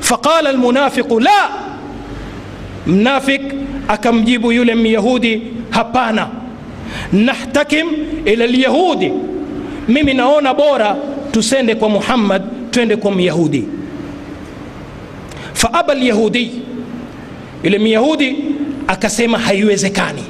faqala 0.00 0.50
almunafiqu 0.50 1.20
la, 1.20 1.50
mnafik 2.86 3.42
akamjibu 3.88 4.52
yule 4.52 4.74
myahudi 4.74 5.42
hapana, 5.70 6.28
nahtakim 7.12 7.86
ila 8.24 8.46
lyahudi 8.46 9.12
mimi 9.88 10.14
naona 10.14 10.54
bora 10.54 10.96
tusende 11.32 11.74
kwa 11.74 11.88
Muhammad, 11.88 12.42
twende 12.70 12.96
kwa 12.96 13.12
myahudi. 13.12 13.64
Faaba 15.54 15.94
lyahudi, 15.94 16.50
yule 17.64 17.78
myahudi 17.78 18.36
akasema 18.86 19.38
haiwezekani, 19.38 20.22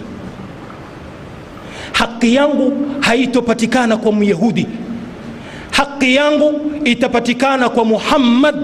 haki 1.93 2.35
yangu 2.35 2.73
haitopatikana 3.01 3.97
kwa 3.97 4.13
myahudi, 4.13 4.67
haki 6.03 6.15
yangu 6.15 6.61
itapatikana 6.85 7.69
kwa 7.69 7.85
Muhammad. 7.85 8.55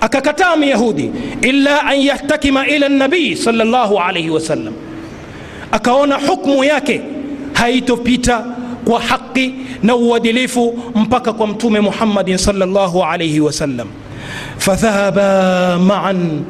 Akakataa 0.00 0.56
myahudi, 0.56 1.10
illa 1.42 1.82
an 1.86 2.00
yahtakima 2.00 2.66
ila 2.66 2.88
nabii 2.88 3.36
sallallahu 3.36 3.98
alayhi 3.98 4.30
wasallam, 4.30 4.74
akaona 5.72 6.14
hukmu 6.16 6.64
yake 6.64 7.00
haitopita 7.52 8.44
kwa 8.84 9.00
haki 9.00 9.54
na 9.82 9.96
uadilifu 9.96 10.78
mpaka 10.94 11.32
kwa 11.32 11.46
Mtume 11.46 11.80
Muhammadin 11.80 12.36
sallallahu 12.38 13.04
alayhi 13.04 13.40
wasallam 13.40 13.88
fadhahaba 14.58 15.78
maan, 15.78 16.42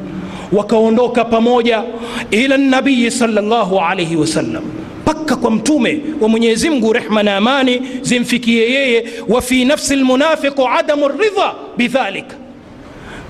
wakaondoka 0.51 1.25
pamoja 1.25 1.83
ila 2.31 2.57
nabii 2.57 3.11
sallallahu 3.11 3.79
alayhi 3.79 4.15
wasallam, 4.15 4.63
mpaka 5.07 5.35
kwa 5.35 5.51
mtume 5.51 6.01
wa 6.21 6.29
Mwenyezi 6.29 6.69
Mungu, 6.69 6.93
rehma 6.93 7.23
na 7.23 7.35
amani 7.37 7.81
zimfikie 8.01 8.71
yeye. 8.71 9.05
Wa 9.27 9.41
fi 9.41 9.65
nafsi 9.65 9.95
lmunafiqu 9.95 10.67
adamu 10.67 11.07
ridha 11.07 11.53
bidhalik, 11.77 12.25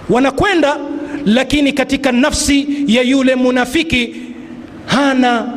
wanakwenda 0.10 0.78
lakini 1.26 1.74
katika 1.74 2.12
nafsi 2.12 2.68
ya 2.88 3.02
yule 3.02 3.36
munafiki 3.36 4.16
hana 4.86 5.54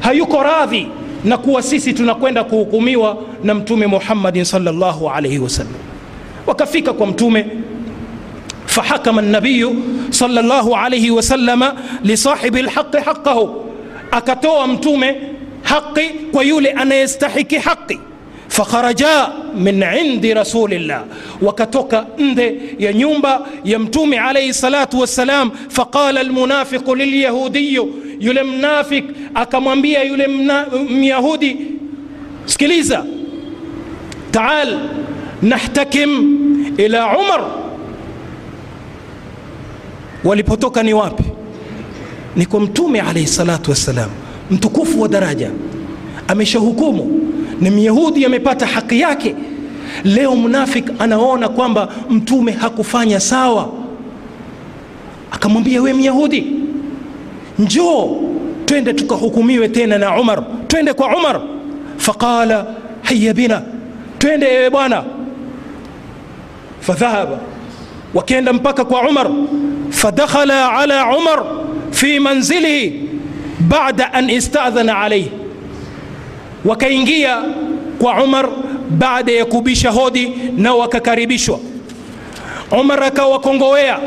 hayuko 0.00 0.42
radhi 0.42 0.88
na 1.24 1.38
kuwa 1.38 1.62
sisi 1.62 1.92
tunakwenda 1.92 2.44
kuhukumiwa 2.44 3.16
na 3.44 3.54
mtume 3.54 3.86
Muhammadin 3.86 4.44
sallallahu 4.44 5.10
alayhi 5.10 5.38
wasallam. 5.38 5.74
Wakafika 6.46 6.92
kwa 6.92 7.06
mtume 7.06 7.46
fahakama 8.66 9.22
nabiyu 9.22 9.76
sallallahu 10.10 10.76
alayhi 10.76 11.10
wasallama 11.10 11.74
lisahibi 12.04 12.62
lhaqi 12.62 12.96
haqahu, 13.04 13.64
akatoa 14.10 14.66
mtume 14.66 15.31
haqi 15.62 16.08
kwa 16.32 16.44
yule 16.44 16.70
anayestahiki 16.72 17.56
haqi. 17.58 17.98
Fakharaja 18.48 19.28
min 19.56 19.82
indi 20.00 20.34
rasulillah, 20.34 21.04
wakatoka 21.42 22.06
nde 22.18 22.60
ya 22.78 22.92
nyumba 22.92 23.46
ya 23.64 23.78
mtume 23.78 24.18
alayhi 24.18 24.54
salatu 24.54 25.00
wassalam. 25.00 25.50
Faqala 25.68 26.20
almunafiqu 26.20 26.94
lilyahudiyu, 26.94 27.94
yule 28.20 28.42
mnafik 28.42 29.04
akamwambia 29.34 30.02
yule 30.04 30.26
myahudi, 30.90 31.56
sikiliza, 32.46 33.04
taal 34.30 34.78
nahtakim 35.42 36.38
ila 36.78 37.18
Umar 37.18 37.44
walipotoka 40.24 40.82
ni 40.82 40.94
wapi? 40.94 41.24
Ni 42.36 42.46
kwa 42.46 42.60
mtume 42.60 43.00
alayhi 43.00 43.28
salatu 43.28 43.70
wassalam, 43.70 44.10
mtukufu 44.50 45.00
wa 45.02 45.08
daraja, 45.08 45.50
ameshahukumu 46.28 47.32
na 47.60 47.70
myahudi 47.70 48.24
amepata 48.24 48.66
haki 48.66 49.00
yake. 49.00 49.34
Leo 50.04 50.36
mnafik 50.36 50.90
anaona 50.98 51.48
kwamba 51.48 51.88
mtume 52.10 52.52
hakufanya 52.52 53.20
sawa, 53.20 53.68
akamwambia 55.30 55.82
we 55.82 55.92
myahudi, 55.92 56.46
njoo 57.58 58.20
twende 58.64 58.92
tukahukumiwe 58.92 59.68
tena 59.68 59.98
na 59.98 60.20
Umar, 60.20 60.42
twende 60.68 60.92
kwa 60.92 61.16
Umar. 61.16 61.40
Faqala 61.96 62.66
haya 63.02 63.34
bina, 63.34 63.62
twende 64.18 64.46
ewe 64.54 64.70
bwana. 64.70 65.04
Fadhahaba, 66.80 67.38
wakenda 68.14 68.52
mpaka 68.52 68.84
kwa 68.84 69.08
Umar 69.08 69.30
fadakhala 69.90 70.72
ala 70.72 71.16
Umar 71.16 71.44
fi 71.90 72.18
manzilihi 72.20 73.01
بعد 73.70 74.00
أن 74.00 74.30
استأذن 74.30 74.90
عليه. 74.90 75.26
وكينجيا 76.64 77.42
وعمر 78.00 78.52
بعد 78.90 79.28
يكوبيش 79.28 79.86
هودي 79.86 80.30
نو 80.56 80.86
ككاريبيشو 80.86 81.58
عمر 82.72 83.08
كاوا 83.08 83.36
كونغويا 83.36 83.98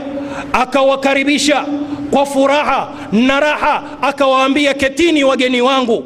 أكاوا 0.54 0.96
كاريبيشا 0.96 1.68
وفراها 2.12 2.94
نراها 3.14 3.84
أكاوا 4.04 4.46
أمبيا 4.46 4.72
كتيني 4.72 5.24
وجني 5.24 5.62
وانغو. 5.62 6.04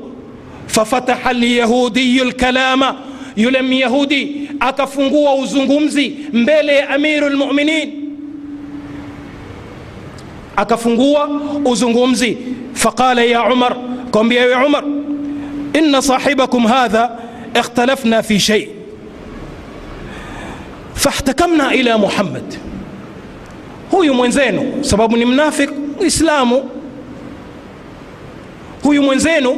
ففتح 0.68 1.28
اليهودي 1.28 2.22
الكلام 2.22 2.96
يلم 3.38 3.74
يهودي 3.74 4.50
أكا 4.62 4.84
أكفنغو 4.84 5.42
وزنغومزي 5.42 6.14
مبالي 6.34 6.80
أمير 6.80 7.28
المؤمنين. 7.28 7.99
Akafungua 10.62 11.30
uzungumzi. 11.66 12.38
Faqala 12.74 13.24
ya 13.24 13.44
Umar, 13.54 13.76
kawambia 14.12 14.42
ewe 14.42 14.66
Umar, 14.66 14.84
inna 15.74 16.02
sahibakum 16.02 16.66
hadha 16.68 17.12
ikhtalafna 17.60 18.24
fi 18.24 18.40
shay 18.40 18.68
fahtakamna 20.94 21.74
ila 21.76 21.98
Muhammad, 21.98 22.44
huyu 23.92 24.14
mwenzenu 24.14 24.84
sababu 24.84 25.18
ni 25.18 25.26
mnafik 25.26 25.70
Muislamu, 26.00 26.70
huyu 28.84 29.04
mwenzenu 29.04 29.58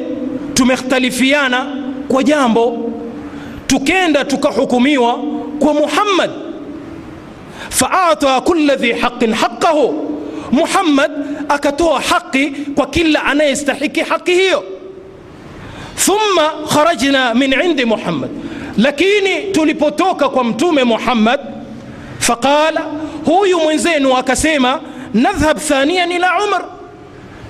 tumekhtalifiana 0.54 1.76
kwa 2.08 2.24
jambo 2.24 2.92
tukenda 3.68 4.26
tukahukumiwa 4.26 5.20
kwa 5.60 5.74
muhammad 5.74 6.32
faata 7.70 8.42
kula 8.42 8.76
dhi 8.76 8.92
haqin 8.92 9.34
haqahu 9.34 10.11
muhammad 10.52 11.12
akatoa 11.50 12.02
haqi 12.02 12.50
kwa 12.76 12.88
kila 12.88 13.24
anayestahiki 13.24 14.00
haqi 14.00 14.34
hiyo. 14.34 14.64
Thumma 16.06 16.52
kharajna 16.74 17.34
min 17.34 17.54
indi 17.66 17.86
muhammad. 17.86 18.30
Lakini 18.78 19.42
tulipotoka 19.52 20.30
kwa 20.30 20.44
mtume 20.44 20.84
muhammad 20.84 21.40
faqala 22.20 22.82
huyu 23.26 23.60
mwenzenu 23.60 24.18
akasema 24.18 24.80
nadhhab 25.14 25.58
thaniyan 25.60 26.12
ila 26.12 26.44
umar. 26.44 26.66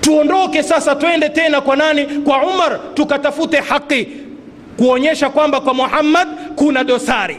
Tuondoke 0.00 0.62
sasa 0.62 0.94
twende 0.94 1.28
tena 1.28 1.60
kwa 1.60 1.76
nani? 1.76 2.04
Kwa 2.04 2.42
umar 2.46 2.80
tukatafute 2.94 3.60
haqi 3.60 4.08
kuonyesha 4.76 5.30
kwamba 5.30 5.60
kwa 5.60 5.74
muhammad 5.74 6.28
kuna 6.56 6.84
dosari. 6.84 7.36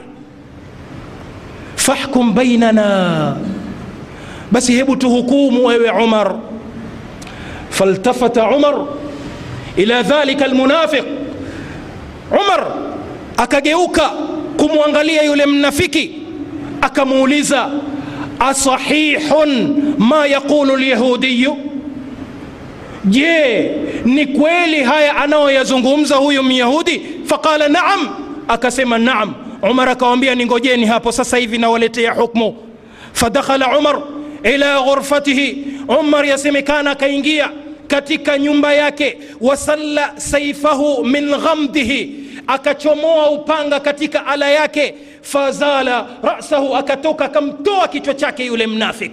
Fahkum 1.75 2.33
bainana 2.33 3.35
basi 4.53 4.73
hebu 4.73 4.95
tuhukumu 4.95 5.65
wewe 5.65 5.89
umar. 5.91 6.35
Faltafata 7.69 8.47
umar 8.49 8.75
ila 9.77 10.03
dhalika 10.03 10.45
almunafiq. 10.45 11.03
Umar 12.31 12.67
akageuka 13.37 14.09
kumwangalia 14.57 15.21
yule 15.23 15.45
mnafiki 15.45 16.11
akamuuliza 16.81 17.69
asahihun 18.39 19.75
ma 19.97 20.25
yaqulu 20.27 20.77
lyahudiyu 20.77 21.57
je 23.05 23.71
ni 24.05 24.25
kweli 24.25 24.83
haya 24.83 25.15
anayoyazungumza 25.17 26.15
huyu 26.15 26.43
myahudi? 26.43 27.01
Faqala 27.25 27.67
naam. 27.69 28.09
Akasema 28.47 28.97
naam. 28.97 29.33
Umar 29.71 29.89
akawambia 29.89 30.35
ningojeni 30.35 30.85
hapo 30.85 31.11
sasa 31.11 31.37
hivi 31.37 31.57
nawaletea 31.57 32.11
hukmu. 32.13 32.55
Fadakhala 33.13 33.77
umar 33.77 34.01
ila 34.43 34.81
ghurfatihi. 34.81 35.65
Umar 35.99 36.25
yasemekana 36.25 36.91
akaingia 36.91 37.49
katika 37.87 38.37
nyumba 38.37 38.73
yake 38.73 39.17
wasalla 39.41 40.13
saifahu 40.15 41.03
min 41.05 41.29
ghamdihi 41.29 42.15
akachomoa 42.47 43.31
upanga 43.31 43.79
katika 43.79 44.25
ala 44.27 44.49
yake. 44.49 44.95
Fazala 45.21 46.07
rasahu 46.23 46.75
akatoka 46.75 47.25
akamtoa 47.25 47.87
kichwa 47.87 48.13
chake 48.13 48.45
yule 48.45 48.67
mnafik 48.67 49.11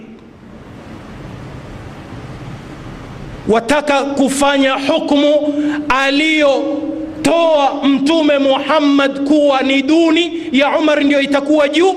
wataka 3.48 4.02
kufanya 4.02 4.72
hukmu 4.72 5.54
aliyotoa 5.88 7.74
mtume 7.84 8.38
muhammad 8.38 9.24
kuwa 9.28 9.60
ni 9.62 9.82
duni 9.82 10.42
ya 10.52 10.78
umar 10.78 11.04
ndio 11.04 11.20
itakuwa 11.20 11.68
juu 11.68 11.94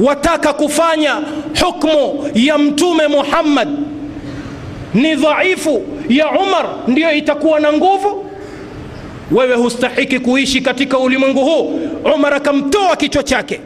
wataka 0.00 0.52
kufanya 0.52 1.16
hukmu 1.64 2.30
ya 2.34 2.58
mtume 2.58 3.06
muhammad. 3.08 3.68
Ni 4.94 5.14
dhaifu 5.14 5.82
ya 6.08 6.30
umar 6.30 6.66
ndiyo 6.88 7.12
itakuwa 7.12 7.60
na 7.60 7.72
nguvu. 7.72 8.24
Wewe 9.30 9.56
hustahiki 9.56 10.18
kuishi 10.18 10.60
katika 10.60 10.98
ulimwengu 10.98 11.40
huu. 11.44 11.80
Umar 12.14 12.34
akamtoa 12.34 12.96
kichwa 12.96 13.22
chake. 13.22 13.60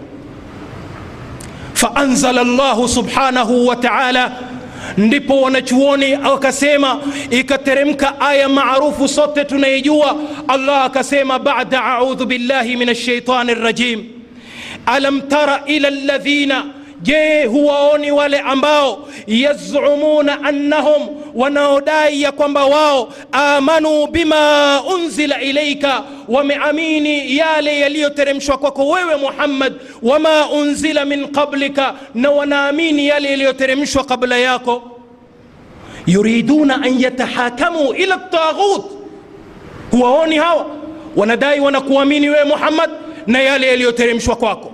Faanzala 1.75 2.45
llahu 2.45 2.89
subhanahu 2.89 3.67
wa 3.67 3.77
taala. 3.77 4.33
Ndipo 4.97 5.41
wanachuoni 5.41 6.15
wakasema 6.15 7.01
ikateremka 7.31 8.21
aya 8.21 8.49
maarufu 8.49 9.09
sote 9.09 9.45
tunaijua. 9.45 10.17
Allah 10.49 10.85
akasema 10.85 11.39
bada 11.39 11.85
audhu 11.85 12.27
billahi 12.27 12.77
min 12.77 12.89
alshaitani 12.89 13.55
rajim 13.55 14.05
alam 14.87 15.21
tara 15.23 15.63
ila 15.67 15.91
ladhina 15.91 16.65
je 17.03 17.45
huwaoni 17.45 18.11
wale 18.13 18.39
ambao 18.39 19.09
yazumuna 19.27 20.43
annahum 20.45 21.09
wanaodai 21.35 22.23
ya 22.23 22.33
kwamba 22.33 22.65
wao 22.65 23.13
amanu 23.33 24.07
bima 24.07 24.83
unzila 24.95 25.41
ilaika 25.41 26.03
wameamini 26.29 27.37
yale 27.37 27.81
yaliyoteremshwa 27.81 28.59
kwako 28.59 28.89
wewe 28.89 29.17
muhammad 29.17 29.73
wama 30.03 30.51
unzila 30.51 31.05
min 31.05 31.29
qablika 31.29 31.95
na 32.15 32.31
wanaamini 32.31 33.07
yale 33.07 33.31
yaliyoteremshwa 33.31 34.05
kabla 34.05 34.37
yako. 34.39 34.83
Yuriduna 36.07 36.83
an 36.83 37.01
yatahakamu 37.01 37.93
ila 37.95 38.17
taghut 38.19 38.85
huwaoni 39.91 40.37
hawa? 40.37 40.67
Wanadai 41.17 41.61
wanakuamini 41.61 42.29
wewe 42.29 42.45
muhammad 42.45 42.91
na 43.27 43.41
yale 43.43 43.67
yaliyoteremshwa 43.69 44.37
kwako 44.37 44.72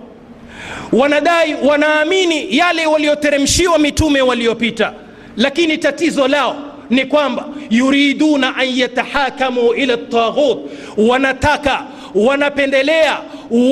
wanadai 0.93 1.55
wanaamini 1.65 2.57
yale 2.57 2.87
walioteremshiwa 2.87 3.79
mitume 3.79 4.21
waliopita. 4.23 4.93
Lakini 5.37 5.79
tatizo 5.79 6.29
lao 6.29 6.57
ni 6.91 7.05
kwamba 7.05 7.49
yuriduna 7.71 8.57
an 8.57 8.79
yatahakamu 8.79 9.75
ila 9.75 9.97
taghut 9.97 10.59
wanataka 10.97 11.85
wanapendelea 12.15 13.19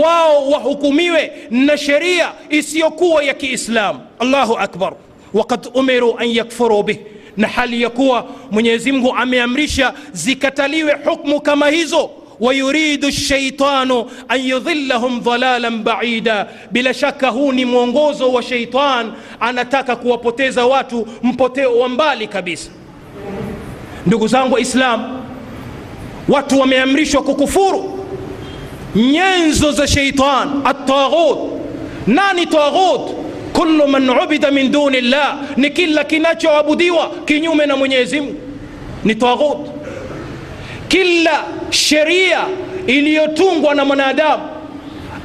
wao 0.03 0.51
wahukumiwe 0.51 1.33
na 1.51 1.77
sheria 1.79 2.33
isiyokuwa 2.51 3.23
ya 3.25 3.35
kiislamu. 3.35 4.01
Allahu 4.19 4.57
akbar. 4.59 4.93
Wakad 5.35 5.69
umiru 5.75 6.19
an 6.19 6.29
yakfuru 6.31 6.83
bih. 6.83 6.97
Na 7.37 7.49
hali 7.49 7.83
ya 7.83 7.91
kuwa 7.91 8.27
mwenyezi 8.51 8.93
mungu 8.93 9.15
ameamrisha 9.17 9.95
zikataliwe 10.13 10.97
hukmu 11.05 11.41
kama 11.41 11.69
hizo 11.69 12.11
wayuridu 12.41 13.11
shaitanu 13.13 14.11
an 14.29 14.41
yudhillahum 14.41 15.21
dhalalan 15.21 15.83
baida, 15.83 16.47
bila 16.71 16.95
shaka 16.95 17.29
huu 17.29 17.53
ni 17.53 17.65
mwongozo 17.65 18.33
wa 18.33 18.43
sheitan, 18.43 19.13
anataka 19.41 19.97
kuwapoteza 19.97 20.67
watu 20.67 21.07
mpoteo 21.23 21.79
wa 21.79 21.89
mbali 21.89 22.27
kabisa. 22.27 22.71
Ndugu 24.07 24.29
zangu 24.29 24.55
waislam 24.55 25.23
watu 26.29 26.61
wameamrishwa 26.61 27.23
kukufuru 27.23 28.07
nyenzo 28.97 29.73
za 29.73 29.87
sheitan 29.87 30.49
ataghut. 30.65 31.39
Nani 32.07 32.47
taghut? 32.47 33.27
kulu 33.53 33.87
man 33.89 34.09
ubida 34.11 34.51
min 34.51 34.71
duni 34.73 35.01
llah, 35.01 35.39
ni 35.57 35.71
kila 35.71 36.05
kinachoabudiwa 36.05 37.11
kinyume 37.25 37.67
na 37.67 37.77
mwenyezimngu 37.77 38.35
ni 39.05 39.15
taghut 39.15 39.59
kila 40.89 41.45
sheria 41.71 42.41
iliyotungwa 42.87 43.75
na 43.75 43.85
mwanadamu 43.85 44.43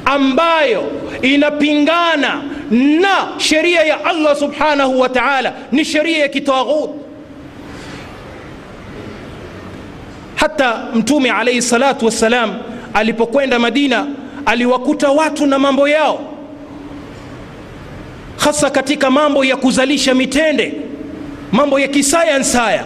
ambayo 0.04 0.84
inapingana 1.22 2.42
na 2.70 3.28
sheria 3.38 3.82
ya 3.82 4.04
allah 4.04 4.36
subhanahu 4.36 5.00
wa 5.00 5.08
taala 5.08 5.52
ni 5.72 5.84
sheria 5.84 6.18
ya 6.18 6.28
kitaghut. 6.28 6.90
Hata 10.34 10.82
mtume 10.94 11.30
alaihi 11.30 11.62
salatu 11.62 12.04
wassalam 12.04 12.54
alipokwenda 12.94 13.58
madina 13.58 14.06
aliwakuta 14.46 15.10
watu 15.10 15.46
na 15.46 15.58
mambo 15.58 15.88
yao 15.88 16.20
hasa 18.36 18.70
katika 18.70 19.10
mambo 19.10 19.44
ya 19.44 19.56
kuzalisha 19.56 20.14
mitende 20.14 20.74
mambo 21.52 21.80
ya 21.80 21.88
kisayansi 21.88 22.56
haya 22.56 22.84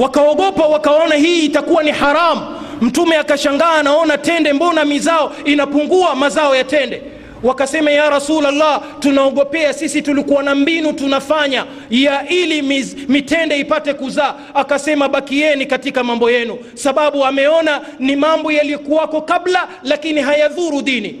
wakaogopa 0.00 0.66
wakaona 0.66 1.14
hii 1.14 1.44
itakuwa 1.44 1.82
ni 1.82 1.90
haramu 1.90 2.40
mtume 2.80 3.16
akashangaa 3.16 3.72
anaona 3.72 4.18
tende 4.18 4.52
mbona 4.52 4.84
mizao 4.84 5.32
inapungua 5.44 6.14
mazao 6.14 6.56
ya 6.56 6.64
tende. 6.64 7.02
Wakasema 7.42 7.90
ya 7.90 8.10
rasulllah 8.10 8.82
tunaogopea 9.00 9.72
sisi 9.72 10.02
tulikuwa 10.02 10.42
na 10.42 10.54
mbinu 10.54 10.92
tunafanya 10.92 11.66
ya 11.90 12.28
ili 12.28 12.62
miz, 12.62 12.94
mitende 13.08 13.58
ipate 13.58 13.94
kuzaa. 13.94 14.34
Akasema 14.54 15.08
bakieni 15.08 15.66
katika 15.66 16.04
mambo 16.04 16.30
yenu 16.30 16.58
sababu 16.74 17.24
ameona 17.24 17.80
ni 17.98 18.16
mambo 18.16 18.52
yaliyokuwako 18.52 19.20
kabla 19.20 19.68
lakini 19.82 20.20
hayadhuru 20.20 20.82
dini. 20.82 21.20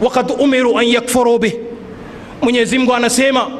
Wakad 0.00 0.30
umiru 0.38 0.78
an 0.78 0.86
yakfuru 0.88 1.38
bih 1.38 1.52
mwenyezimngu 2.42 2.94
anasema 2.94 3.50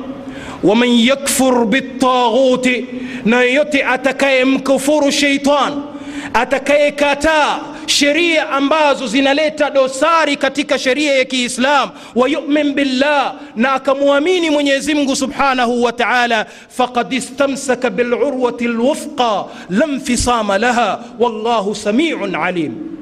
waman 0.62 0.88
yakfur 1.00 1.66
bitaghuti 1.66 2.86
na 3.24 3.42
yeyote 3.42 3.84
atakayemkufuru 3.84 5.12
sheitan 5.12 5.82
atakayekataa 6.34 7.58
sheria 7.86 8.50
ambazo 8.50 9.06
zinaleta 9.06 9.70
dosari 9.70 10.36
katika 10.36 10.78
sheria 10.78 11.14
ya 11.18 11.24
kiislam 11.24 11.90
wayumin 12.14 12.72
billah 12.74 13.34
na 13.56 13.72
akamwamini 13.72 14.50
mwenyezi 14.50 14.94
mungu 14.94 15.16
subhanahu 15.16 15.82
wa 15.82 15.92
taala 15.92 16.46
faqad 16.68 17.12
istamsaka 17.12 17.90
bilurwati 17.90 18.64
lwufqa 18.68 19.44
la 19.70 19.86
nfisama 19.86 20.58
laha 20.58 21.04
wallahu 21.18 21.74
samiun 21.74 22.34
alim 22.34 22.95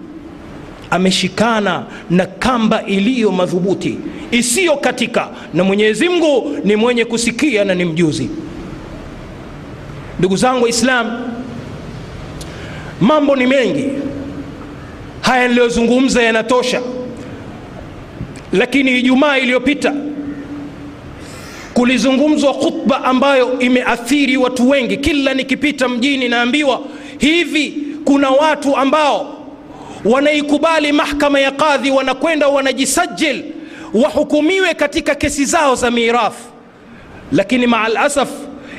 ameshikana 0.94 1.86
na 2.10 2.26
kamba 2.26 2.86
iliyo 2.86 3.32
madhubuti 3.32 3.98
isiyo 4.30 4.76
katika 4.76 5.28
na 5.54 5.64
mwenyezi 5.64 6.08
mungu 6.08 6.56
ni 6.64 6.76
mwenye 6.76 7.04
kusikia 7.04 7.64
na 7.64 7.74
ni 7.74 7.84
mjuzi. 7.84 8.30
Ndugu 10.18 10.36
zangu 10.36 10.62
waislam 10.62 11.30
mambo 13.00 13.36
ni 13.36 13.46
mengi. 13.46 13.84
Haya 15.20 15.48
niliyozungumza 15.48 16.22
yanatosha. 16.22 16.80
Lakini 18.52 18.98
ijumaa 18.98 19.38
iliyopita 19.38 19.94
kulizungumzwa 21.74 22.54
khutba 22.54 23.04
ambayo 23.04 23.58
imeathiri 23.58 24.36
watu 24.36 24.68
wengi. 24.70 24.96
Kila 24.96 25.34
nikipita 25.34 25.88
mjini 25.88 26.28
naambiwa 26.28 26.80
hivi 27.18 27.74
kuna 28.04 28.30
watu 28.30 28.76
ambao 28.76 29.33
wanaikubali 30.04 30.92
mahkama 30.92 31.40
ya 31.40 31.50
kadhi 31.50 31.90
wanakwenda 31.90 32.48
wanajisajil 32.48 33.44
wahukumiwe 33.94 34.74
katika 34.74 35.14
kesi 35.14 35.44
zao 35.44 35.74
za 35.74 35.90
mirath 35.90 36.36
lakini 37.32 37.66
maa 37.66 37.88
lasaf 37.88 38.28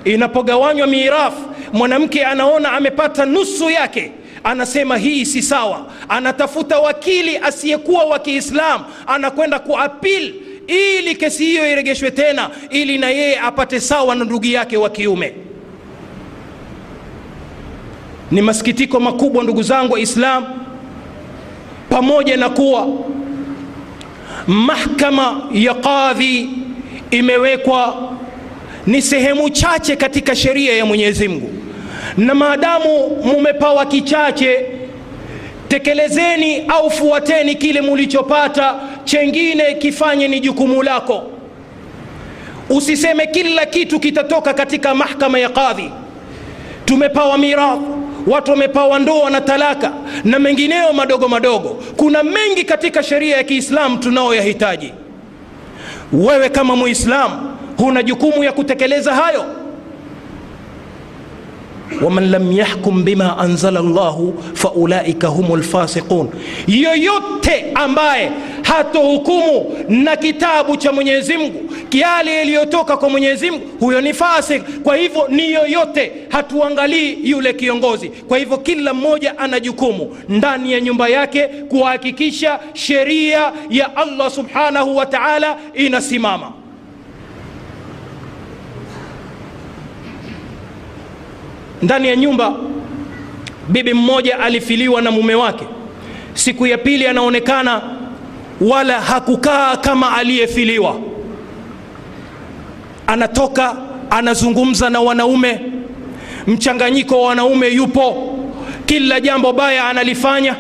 inapogawanywa 0.04 0.88
mirath 0.88 1.34
mwanamke 1.74 2.26
anaona 2.26 2.72
amepata 2.72 3.26
nusu 3.26 3.70
yake 3.70 4.12
anasema 4.44 4.98
hii 4.98 5.26
si 5.26 5.42
sawa. 5.42 5.86
Anatafuta 6.10 6.80
wakili 6.80 7.38
asiyekuwa 7.38 8.04
wa 8.04 8.20
kiislam 8.20 8.84
anakwenda 9.08 9.60
kuapil 9.60 10.34
ili 10.68 11.16
kesi 11.16 11.46
hiyo 11.46 11.72
iregeshwe 11.72 12.12
tena 12.12 12.50
ili 12.70 12.98
na 12.98 13.10
yeye 13.10 13.40
apate 13.40 13.80
sawa 13.80 14.16
na 14.16 14.26
ndugu 14.26 14.46
yake 14.46 14.78
wa 14.78 14.90
kiume. 14.90 15.34
Ni 18.32 18.42
masikitiko 18.42 19.00
makubwa 19.00 19.44
ndugu 19.44 19.64
zangu 19.64 19.94
waislam 19.94 20.46
pamoja 21.89 22.38
na 22.38 22.50
kuwa 22.50 22.88
mahkama 24.48 25.41
ya 25.54 25.74
kadhi 25.74 26.50
imewekwa 27.12 28.12
ni 28.88 29.02
sehemu 29.02 29.50
chache 29.50 29.95
katika 29.95 30.36
sheria 30.36 30.76
ya 30.78 30.86
mwenyezi 30.86 31.28
mungu. 31.28 31.50
Na 32.17 32.36
maadamu 32.36 33.10
mumepawa 33.24 33.86
kichache 33.86 34.65
tekelezeni 35.67 36.62
au 36.67 36.91
fuateni 36.91 37.56
kile 37.56 37.82
mulichopata 37.82 38.76
chengine 39.04 39.74
kifanye 39.74 40.28
ni 40.28 40.39
jukumu 40.39 40.84
lako. 40.84 41.24
Usiseme 42.69 43.28
kila 43.28 43.65
kitu 43.65 44.00
kitatoka 44.00 44.54
katika 44.54 44.95
mahkama 44.95 45.39
ya 45.39 45.50
kadhi. 45.50 45.91
tumepawa 46.86 47.38
mirath 47.38 47.80
watu 48.28 48.52
wamepawa 48.52 49.00
ndoa 49.00 49.30
na 49.30 49.42
talaka 49.42 49.92
na 50.24 50.40
mengineyo 50.40 50.94
madogo 50.94 51.28
madogo. 51.28 51.84
Kuna 51.98 52.24
mengi 52.24 52.64
katika 52.64 53.04
sheria 53.04 53.38
ya 53.38 53.44
kiislamu 53.44 53.98
tunaoyahitaji 53.98 54.94
wewe 56.14 56.50
kama 56.50 56.76
muislamu 56.76 57.58
huna 57.78 58.04
jukumu 58.04 58.44
ya 58.44 58.52
kutekeleza 58.52 59.14
hayo 59.14 59.46
waman 62.02 62.32
lam 62.32 62.52
yahkum 62.52 63.04
bima 63.04 63.38
anzala 63.38 63.82
llahu 63.82 64.34
faulaika 64.54 65.28
hum 65.28 65.60
lfasiqun 65.60 66.30
yoyote 66.67 67.65
ambaye 67.76 68.32
hatohukumu 68.63 69.65
na 69.89 70.15
kitabu 70.15 70.78
cha 70.78 70.91
mwenyezi 70.91 71.38
mungu 71.38 71.62
yale 71.91 72.36
yaliyotoka 72.36 72.98
kwa 72.98 73.10
mwenyezi 73.10 73.52
mungu 73.52 73.65
huyo 73.80 74.02
ni 74.02 74.13
fasik. 74.13 74.63
Kwa 74.84 74.95
hivyo 74.95 75.28
ni 75.30 75.52
yoyote 75.52 76.12
hatuangalii 76.30 77.17
yule 77.24 77.54
kiongozi. 77.54 78.10
Kwa 78.10 78.38
hivyo 78.38 78.58
kila 78.58 78.93
mmoja 78.93 79.38
ana 79.38 79.60
jukumu 79.60 80.17
ndani 80.30 80.71
ya 80.74 80.82
nyumba 80.82 81.08
yake 81.08 81.48
kuhakikisha 81.48 82.60
sheria 82.74 83.52
ya 83.69 83.95
allah 83.98 84.32
subhanahu 84.32 84.95
wa 84.98 85.06
taala 85.06 85.58
inasimama 85.74 86.52
ndani 91.86 92.08
ya 92.08 92.15
nyumba 92.15 92.54
bibi 93.69 93.93
mmoja 93.93 94.39
alifiliwa 94.39 95.02
na 95.02 95.12
mume 95.12 95.36
wake. 95.36 95.65
Siku 96.34 96.67
ya 96.67 96.78
pili 96.78 97.08
anaonekana 97.08 97.82
wala 98.62 99.02
hakukaa 99.02 99.78
kama 99.78 100.17
aliyefiliwa. 100.17 100.95
Anatoka 103.08 103.76
anazungumza 104.10 104.89
na 104.89 105.00
wanaume. 105.02 105.60
Mchanganyiko 106.48 107.21
wa 107.21 107.28
wanaume 107.28 107.67
yupo. 107.69 108.38
Kila 108.86 109.19
jambo 109.19 109.54
baya 109.54 109.88
analifanya. 109.89 110.56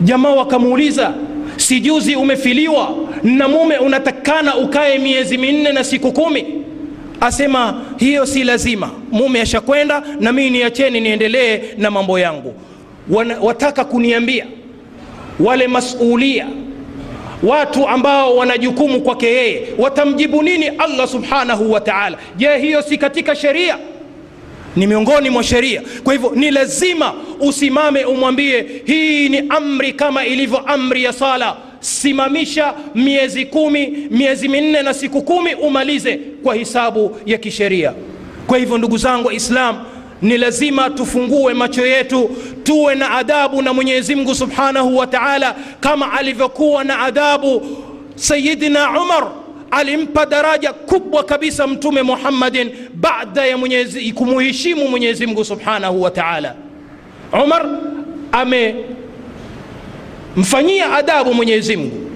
Jamaa 0.00 0.30
wakamuuliza 0.30 1.14
sijuzi 1.56 2.16
umefiliwa 2.16 2.94
na 3.22 3.48
mume 3.48 3.76
unatakana 3.78 4.56
ukae 4.56 4.98
miezi 4.98 5.38
minne 5.38 5.72
na 5.72 5.84
siku 5.84 6.12
kumi 6.12 6.44
asema 7.26 7.80
hiyo 7.98 8.26
si 8.26 8.44
lazima. 8.44 8.90
Mume 9.10 9.40
ashakwenda 9.40 10.02
na 10.20 10.32
mii 10.32 10.50
niacheni 10.50 11.00
niendelee 11.00 11.60
na 11.78 11.90
mambo 11.90 12.18
yangu. 12.18 12.54
Wana, 13.10 13.40
wataka 13.40 13.84
kuniambia 13.84 14.46
wale 15.40 15.68
masulia 15.68 16.46
watu 17.42 17.88
ambao 17.88 18.36
wana 18.36 18.58
jukumu 18.58 19.00
kwake 19.00 19.26
yeye 19.26 19.62
watamjibu 19.78 20.42
nini 20.42 20.66
allah 20.68 21.08
subhanahu 21.08 21.72
wa 21.72 21.80
taala? 21.80 22.18
Je 22.36 22.58
hiyo 22.58 22.82
si 22.82 22.98
katika 22.98 23.34
sheria? 23.36 23.78
Ni 24.76 24.86
miongoni 24.86 25.30
mwa 25.30 25.42
sheria. 25.42 25.82
Kwa 26.04 26.12
hivyo 26.12 26.32
ni 26.34 26.50
lazima 26.50 27.14
usimame 27.40 28.04
umwambie 28.04 28.66
hii 28.84 29.28
ni 29.28 29.38
amri 29.48 29.92
kama 29.92 30.24
ilivyo 30.26 30.58
amri 30.58 31.04
ya 31.04 31.12
sala 31.12 31.56
simamisha 31.82 32.74
miezi 32.94 33.46
kumi 33.46 33.86
miezi 34.10 34.48
minne 34.48 34.82
na 34.82 34.94
siku 34.94 35.22
kumi 35.22 35.54
umalize 35.54 36.16
kwa 36.42 36.54
hisabu 36.54 37.16
ya 37.26 37.38
kisheria. 37.38 37.92
Kwa 38.46 38.58
hivyo 38.58 38.78
ndugu 38.78 38.96
zangu 38.98 39.26
waislam 39.28 39.84
ni 40.22 40.38
lazima 40.38 40.90
tufungue 40.90 41.54
macho 41.54 41.86
yetu 41.86 42.30
tuwe 42.62 42.94
na 42.94 43.10
adabu 43.10 43.62
na 43.62 43.72
mwenyezi 43.72 44.14
mungu 44.14 44.34
subhanahu 44.34 44.96
wa 44.96 45.06
taala 45.06 45.56
kama 45.80 46.12
alivyokuwa 46.12 46.84
na 46.84 46.98
adabu 46.98 47.66
sayidina 48.14 49.00
umar. 49.02 49.32
Alimpa 49.70 50.26
daraja 50.26 50.72
kubwa 50.72 51.24
kabisa 51.24 51.66
mtume 51.66 52.02
muhammadin 52.02 52.70
baada 52.94 53.46
ya 53.46 53.56
mwenyezi, 53.56 54.12
kumuheshimu 54.12 54.88
mwenyezi 54.88 55.26
mungu 55.26 55.44
subhanahu 55.44 56.02
wa 56.02 56.10
taala. 56.10 56.54
Umar 57.44 57.66
amemfanyia 60.36 60.92
adabu 60.94 61.34
mwenyezi 61.34 61.76
mungu. 61.76 62.08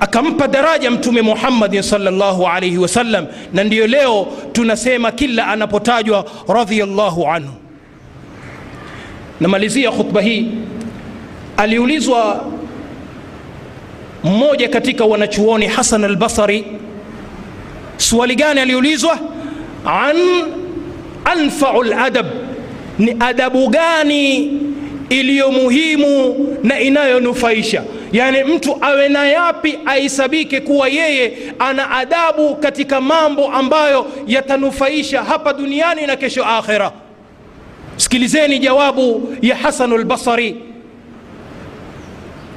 Akampa 0.00 0.48
daraja 0.48 0.90
mtume 0.90 1.22
muhammadin 1.22 1.82
salllahu 1.82 2.46
alaihi 2.46 2.78
wasallam 2.78 3.26
na 3.52 3.64
ndiyo 3.64 3.86
leo 3.86 4.26
tunasema 4.52 5.12
kila 5.12 5.46
anapotajwa 5.46 6.24
radhiallahu 6.48 7.26
anhu. 7.26 7.52
Namalizia 9.40 9.90
khutba 9.92 10.20
hii. 10.20 10.46
Aliulizwa 11.56 12.44
mmoja 14.24 14.68
katika 14.68 15.04
wanachuoni 15.04 15.66
hasan 15.66 16.04
albasari 16.04 16.64
swali 17.96 18.34
gani 18.36 18.60
aliulizwa? 18.60 19.18
An 19.86 20.16
anfau 21.24 21.82
ladab 21.82 22.26
ni 22.98 23.16
adabu 23.20 23.68
gani 23.68 24.52
iliyo 25.08 25.50
muhimu 25.52 26.34
na 26.62 26.80
inayonufaisha. 26.80 27.84
Yaani 28.12 28.44
mtu 28.44 28.76
awe 28.80 29.08
na 29.08 29.26
yapi 29.26 29.78
aisabike 29.86 30.60
kuwa 30.60 30.88
yeye 30.88 31.32
ana 31.58 31.90
adabu 31.90 32.56
katika 32.56 33.00
mambo 33.00 33.48
ambayo 33.52 34.06
yatanufaisha 34.26 35.22
hapa 35.22 35.52
duniani 35.52 36.06
na 36.06 36.16
kesho 36.16 36.44
akhira 36.44 36.92
sikilizeni 37.96 38.58
jawabu 38.58 39.36
ya 39.42 39.56
hasanu 39.56 39.98
lbasari 39.98 40.56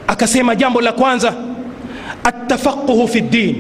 akasema 0.08 0.56
jambo 0.56 0.82
la 0.82 0.92
kwanza 0.92 1.34
atafaquhu 2.24 3.08
fi 3.08 3.22
ddin 3.22 3.56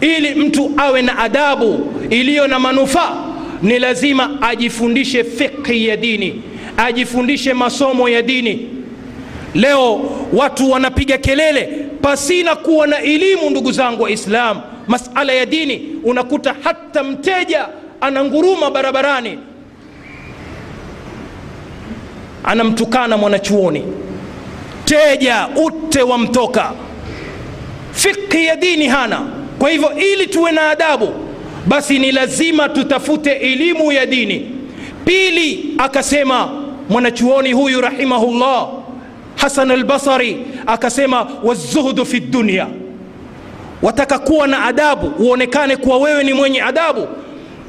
ili 0.00 0.34
mtu 0.34 0.72
awe 0.76 1.02
na 1.02 1.18
adabu 1.18 1.92
iliyo 2.10 2.46
na 2.48 2.58
manufaa 2.58 3.24
ni 3.62 3.78
lazima 3.78 4.42
ajifundishe 4.42 5.24
fiqhi 5.24 5.86
ya 5.88 5.96
dini 5.96 6.42
ajifundishe 6.76 7.54
masomo 7.54 8.08
ya 8.08 8.22
dini. 8.22 8.68
Leo 9.54 10.00
watu 10.32 10.70
wanapiga 10.70 11.18
kelele 11.18 11.62
pasina 12.02 12.56
kuwa 12.56 12.86
na 12.86 12.98
elimu 13.00 13.50
ndugu 13.50 13.72
zangu 13.72 14.02
Waislamu, 14.02 14.60
masala 14.88 15.32
ya 15.32 15.46
dini 15.46 15.82
unakuta 16.04 16.54
hata 16.64 17.04
mteja 17.04 17.68
ananguruma 18.00 18.70
barabarani 18.70 19.38
anamtukana 22.44 23.16
mwanachuoni. 23.16 23.84
Teja 24.84 25.48
ute 25.66 26.02
wamtoka 26.02 26.72
fikhi 27.92 28.44
ya 28.46 28.56
dini 28.56 28.86
hana. 28.86 29.20
Kwa 29.58 29.70
hivyo 29.70 29.90
ili 29.96 30.26
tuwe 30.26 30.52
na 30.52 30.70
adabu 30.70 31.12
basi 31.66 31.98
ni 31.98 32.12
lazima 32.12 32.68
tutafute 32.68 33.30
elimu 33.32 33.92
ya 33.92 34.06
dini 34.06 34.50
pili 35.10 35.74
akasema 35.78 36.48
mwanachuoni 36.90 37.52
huyu 37.52 37.80
rahimahullah 37.80 38.68
hasan 39.36 39.70
albasari 39.70 40.46
akasema 40.66 41.26
wazuhdu 41.44 42.06
fi 42.06 42.20
dunia 42.20 42.66
wataka 43.82 44.18
kuwa 44.18 44.46
na 44.46 44.64
adabu 44.64 45.12
uonekane 45.24 45.76
kuwa 45.76 45.98
wewe 45.98 46.24
ni 46.24 46.32
mwenye 46.32 46.62
adabu 46.62 47.08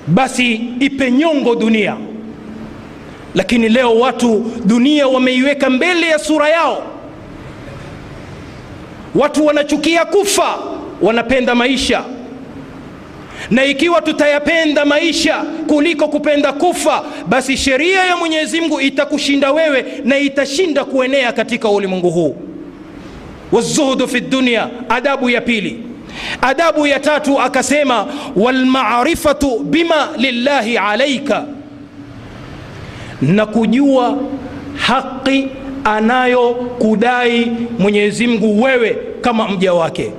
basi 0.07 0.53
ipe 0.79 1.11
nyongo 1.11 1.55
dunia. 1.55 1.95
Lakini 3.35 3.69
leo 3.69 3.99
watu 3.99 4.51
dunia 4.65 5.07
wameiweka 5.07 5.69
mbele 5.69 6.07
ya 6.07 6.19
sura 6.19 6.49
yao. 6.49 6.83
Watu 9.15 9.45
wanachukia 9.45 10.05
kufa 10.05 10.57
wanapenda 11.01 11.55
maisha 11.55 12.03
na 13.49 13.65
ikiwa 13.65 14.01
tutayapenda 14.01 14.85
maisha 14.85 15.43
kuliko 15.67 16.07
kupenda 16.07 16.53
kufa 16.53 17.03
basi 17.27 17.57
sheria 17.57 18.03
ya 18.05 18.17
mwenyezi 18.17 18.61
mungu 18.61 18.81
itakushinda 18.81 19.51
wewe 19.51 19.85
na 20.05 20.17
itashinda 20.17 20.85
kuenea 20.85 21.31
katika 21.31 21.69
ulimwengu 21.69 22.09
huu. 22.11 22.35
Wazuhudu 23.51 24.07
fi 24.07 24.19
dunia 24.21 24.69
adabu 24.89 25.29
ya 25.29 25.41
pili. 25.41 25.79
Adabu 26.41 26.87
ya 26.87 26.99
tatu 26.99 27.39
akasema 27.41 28.07
walmarifatu 28.35 29.59
bima 29.59 30.09
lillahi 30.17 30.77
alaika 30.77 31.45
na 33.21 33.45
kujua 33.45 34.17
haki 34.75 35.47
anayokudai 35.83 37.51
mwenyezi 37.79 38.27
mungu 38.27 38.61
wewe 38.63 38.97
kama 39.21 39.47
mja 39.49 39.73
wake 39.73 40.11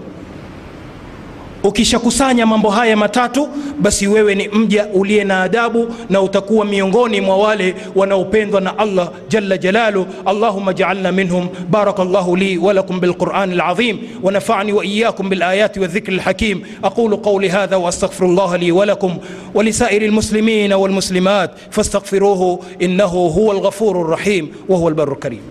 ukishakusanya 1.64 2.46
mambo 2.46 2.70
haya 2.70 2.98
matatu 2.98 3.48
basi 3.80 4.08
wewe 4.08 4.36
ni 4.36 4.48
mja 4.48 4.88
uliye 4.94 5.24
na 5.24 5.44
adabu 5.44 5.88
na 6.10 6.22
utakuwa 6.22 6.66
miongoni 6.66 7.22
mwa 7.22 7.38
wale 7.38 7.76
wanaopendwa 7.96 8.62
na 8.62 8.78
allah 8.78 9.10
jalla 9.30 9.58
jalalu 9.58 10.06
allahuma 10.26 10.74
jaalna 10.74 11.12
minhum 11.12 11.48
baraka 11.70 12.04
llahu 12.04 12.36
li 12.36 12.58
walakum 12.58 13.00
bilquran 13.00 13.52
alazim 13.62 13.98
ونفعني 14.24 14.74
واياكم 14.74 15.30
بالايات 15.30 15.78
والذكر 15.78 16.14
الحكيم 16.14 16.62
اقول 16.84 17.16
قولي 17.16 17.50
هذا 17.50 17.76
واستغفر 17.76 18.26
الله 18.26 18.56
لي 18.56 18.72
ولكم 18.72 19.18
ولسائر 19.54 20.02
المسلمين 20.02 20.74
والمسلمات 20.74 21.52
فاستغفروه 21.72 22.60
انه 22.82 23.06
هو 23.06 23.52
الغفور 23.52 24.02
الرحيم 24.02 24.52
وهو 24.70 24.88
البر 24.90 25.12
الكريم 25.12 25.42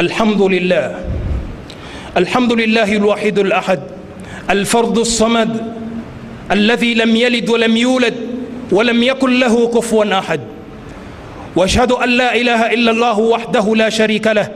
الحمد 0.00 0.42
لله 0.42 1.04
الحمد 2.16 2.52
لله 2.52 2.96
الواحد 2.96 3.38
الأحد 3.38 3.80
الفرد 4.50 4.98
الصمد 4.98 5.74
الذي 6.52 6.94
لم 6.94 7.16
يلد 7.16 7.50
ولم 7.50 7.76
يولد 7.76 8.14
ولم 8.72 9.02
يكن 9.02 9.40
له 9.40 9.68
كفوا 9.68 10.18
أحد. 10.18 10.40
وأشهد 11.56 11.92
أن 11.92 12.08
لا 12.08 12.34
إله 12.34 12.72
إلا 12.72 12.90
الله 12.90 13.18
وحده 13.18 13.74
لا 13.76 13.88
شريك 13.88 14.26
له 14.26 14.48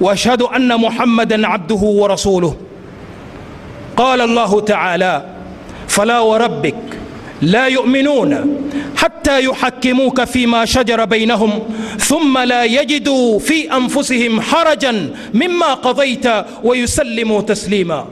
وأشهد 0.00 0.42
أن 0.42 0.80
محمدا 0.80 1.46
عبده 1.46 1.74
ورسوله. 1.74 2.56
قال 3.96 4.20
الله 4.20 4.60
تعالى 4.60 5.22
فلا 5.88 6.20
وربك 6.20 6.74
لا 7.42 7.66
يؤمنون 7.66 8.56
حتى 8.96 9.44
يحكموك 9.44 10.24
فيما 10.24 10.64
شجر 10.64 11.04
بينهم 11.04 11.62
ثم 11.98 12.38
لا 12.38 12.64
يجدوا 12.64 13.38
في 13.38 13.72
أنفسهم 13.76 14.40
حرجا 14.40 15.10
مما 15.34 15.74
قضيت 15.74 16.26
ويسلموا 16.64 17.40
تسليما. 17.40 18.06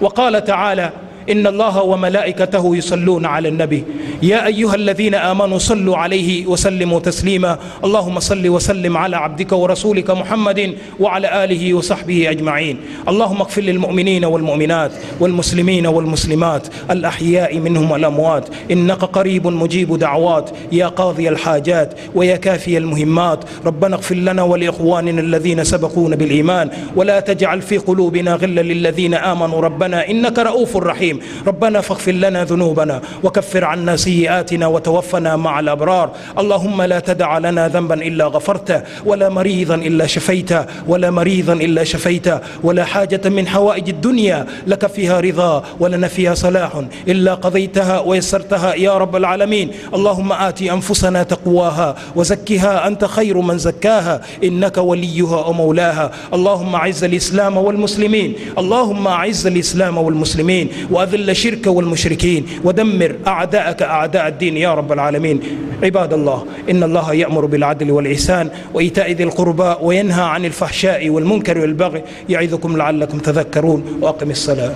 وقال 0.00 0.44
تعالى 0.44 0.92
ان 1.30 1.46
الله 1.46 1.82
وملائكته 1.82 2.76
يصلون 2.76 3.26
على 3.26 3.48
النبي 3.48 3.84
يا 4.22 4.46
ايها 4.46 4.74
الذين 4.74 5.14
امنوا 5.14 5.58
صلوا 5.58 5.96
عليه 5.96 6.46
وسلموا 6.46 7.00
تسليما 7.00 7.58
اللهم 7.84 8.20
صل 8.20 8.48
وسلم 8.48 8.96
على 8.96 9.16
عبدك 9.16 9.52
ورسولك 9.52 10.10
محمد 10.10 10.74
وعلى 11.00 11.44
اله 11.44 11.74
وصحبه 11.74 12.30
اجمعين 12.30 12.76
اللهم 13.08 13.40
اغفر 13.40 13.62
للمؤمنين 13.62 14.24
والمؤمنات 14.24 14.92
والمسلمين 15.20 15.86
والمسلمات 15.86 16.66
الاحياء 16.90 17.58
منهم 17.58 17.90
والاموات 17.90 18.48
انك 18.70 19.04
قريب 19.04 19.46
مجيب 19.46 19.98
دعوات 19.98 20.50
يا 20.72 20.86
قاضي 20.86 21.28
الحاجات 21.28 21.94
ويا 22.14 22.36
كافي 22.36 22.78
المهمات 22.78 23.44
ربنا 23.66 23.94
اغفر 23.96 24.14
لنا 24.14 24.42
ولاخواننا 24.42 25.20
الذين 25.20 25.64
سبقونا 25.64 26.16
بالايمان 26.16 26.70
ولا 26.96 27.20
تجعل 27.20 27.62
في 27.62 27.78
قلوبنا 27.78 28.34
غلا 28.34 28.60
للذين 28.60 29.14
امنوا 29.14 29.60
ربنا 29.60 30.10
انك 30.10 30.38
رؤوف 30.38 30.76
رحيم 30.76 31.15
ربنا 31.46 31.80
فاغفر 31.80 32.12
لنا 32.12 32.44
ذنوبنا 32.44 33.02
وكفر 33.22 33.64
عنا 33.64 33.96
سيئاتنا 33.96 34.66
وتوفنا 34.66 35.36
مع 35.36 35.60
الأبرار. 35.60 36.10
اللهم 36.38 36.82
لا 36.82 37.00
تدع 37.00 37.38
لنا 37.38 37.68
ذنبا 37.68 37.94
إلا 37.94 38.26
غفرته 38.26 38.82
ولا 39.04 39.28
مريضا 39.28 39.74
إلا 39.74 40.06
شفيته 40.06 40.64
ولا 40.88 41.10
مريضا 41.10 41.52
إلا 41.52 41.84
شفيته 41.84 42.40
ولا 42.62 42.84
حاجة 42.84 43.28
من 43.28 43.48
حوائج 43.48 43.88
الدنيا 43.88 44.46
لك 44.66 44.86
فيها 44.86 45.20
رضا 45.20 45.64
ولنا 45.80 46.08
فيها 46.08 46.34
صلاح. 46.34 46.82
إلا 47.08 47.34
قضيتها 47.34 48.00
ويسرتها 48.00 48.74
يا 48.74 48.98
رب 48.98 49.16
العالمين. 49.16 49.70
اللهم 49.94 50.32
آت 50.32 50.62
أنفسنا 50.62 51.22
تقواها 51.22 51.96
وزكها 52.16 52.86
أنت 52.86 53.04
خير 53.04 53.40
من 53.40 53.58
زكاها. 53.58 54.22
إنك 54.44 54.78
وليها 54.78 55.46
ومولاها. 55.46 56.10
اللهم 56.34 56.74
أعز 56.74 57.04
الإسلام 57.04 57.56
والمسلمين. 57.56 58.34
اللهم 58.58 59.06
أعز 59.06 59.46
الإسلام 59.46 59.98
والمسلمين. 59.98 60.68
واذل 61.06 61.30
الشرك 61.30 61.66
والمشركين 61.66 62.46
ودمر 62.64 63.16
أعداءك 63.26 63.82
أعداء 63.82 64.28
الدين 64.28 64.56
يا 64.56 64.74
رب 64.74 64.92
العالمين. 64.92 65.40
عباد 65.82 66.12
الله 66.12 66.46
إن 66.70 66.82
الله 66.82 67.14
يأمر 67.14 67.46
بالعدل 67.46 67.90
والإحسان 67.90 68.50
وإيتاء 68.74 69.12
ذي 69.12 69.24
القربى 69.24 69.74
وينهى 69.82 70.22
عن 70.22 70.44
الفحشاء 70.44 71.08
والمنكر 71.08 71.58
والبغي. 71.58 72.02
يعظكم 72.28 72.76
لعلكم 72.76 73.18
تذكرون. 73.18 73.98
وأقم 74.00 74.30
الصلاة. 74.30 74.72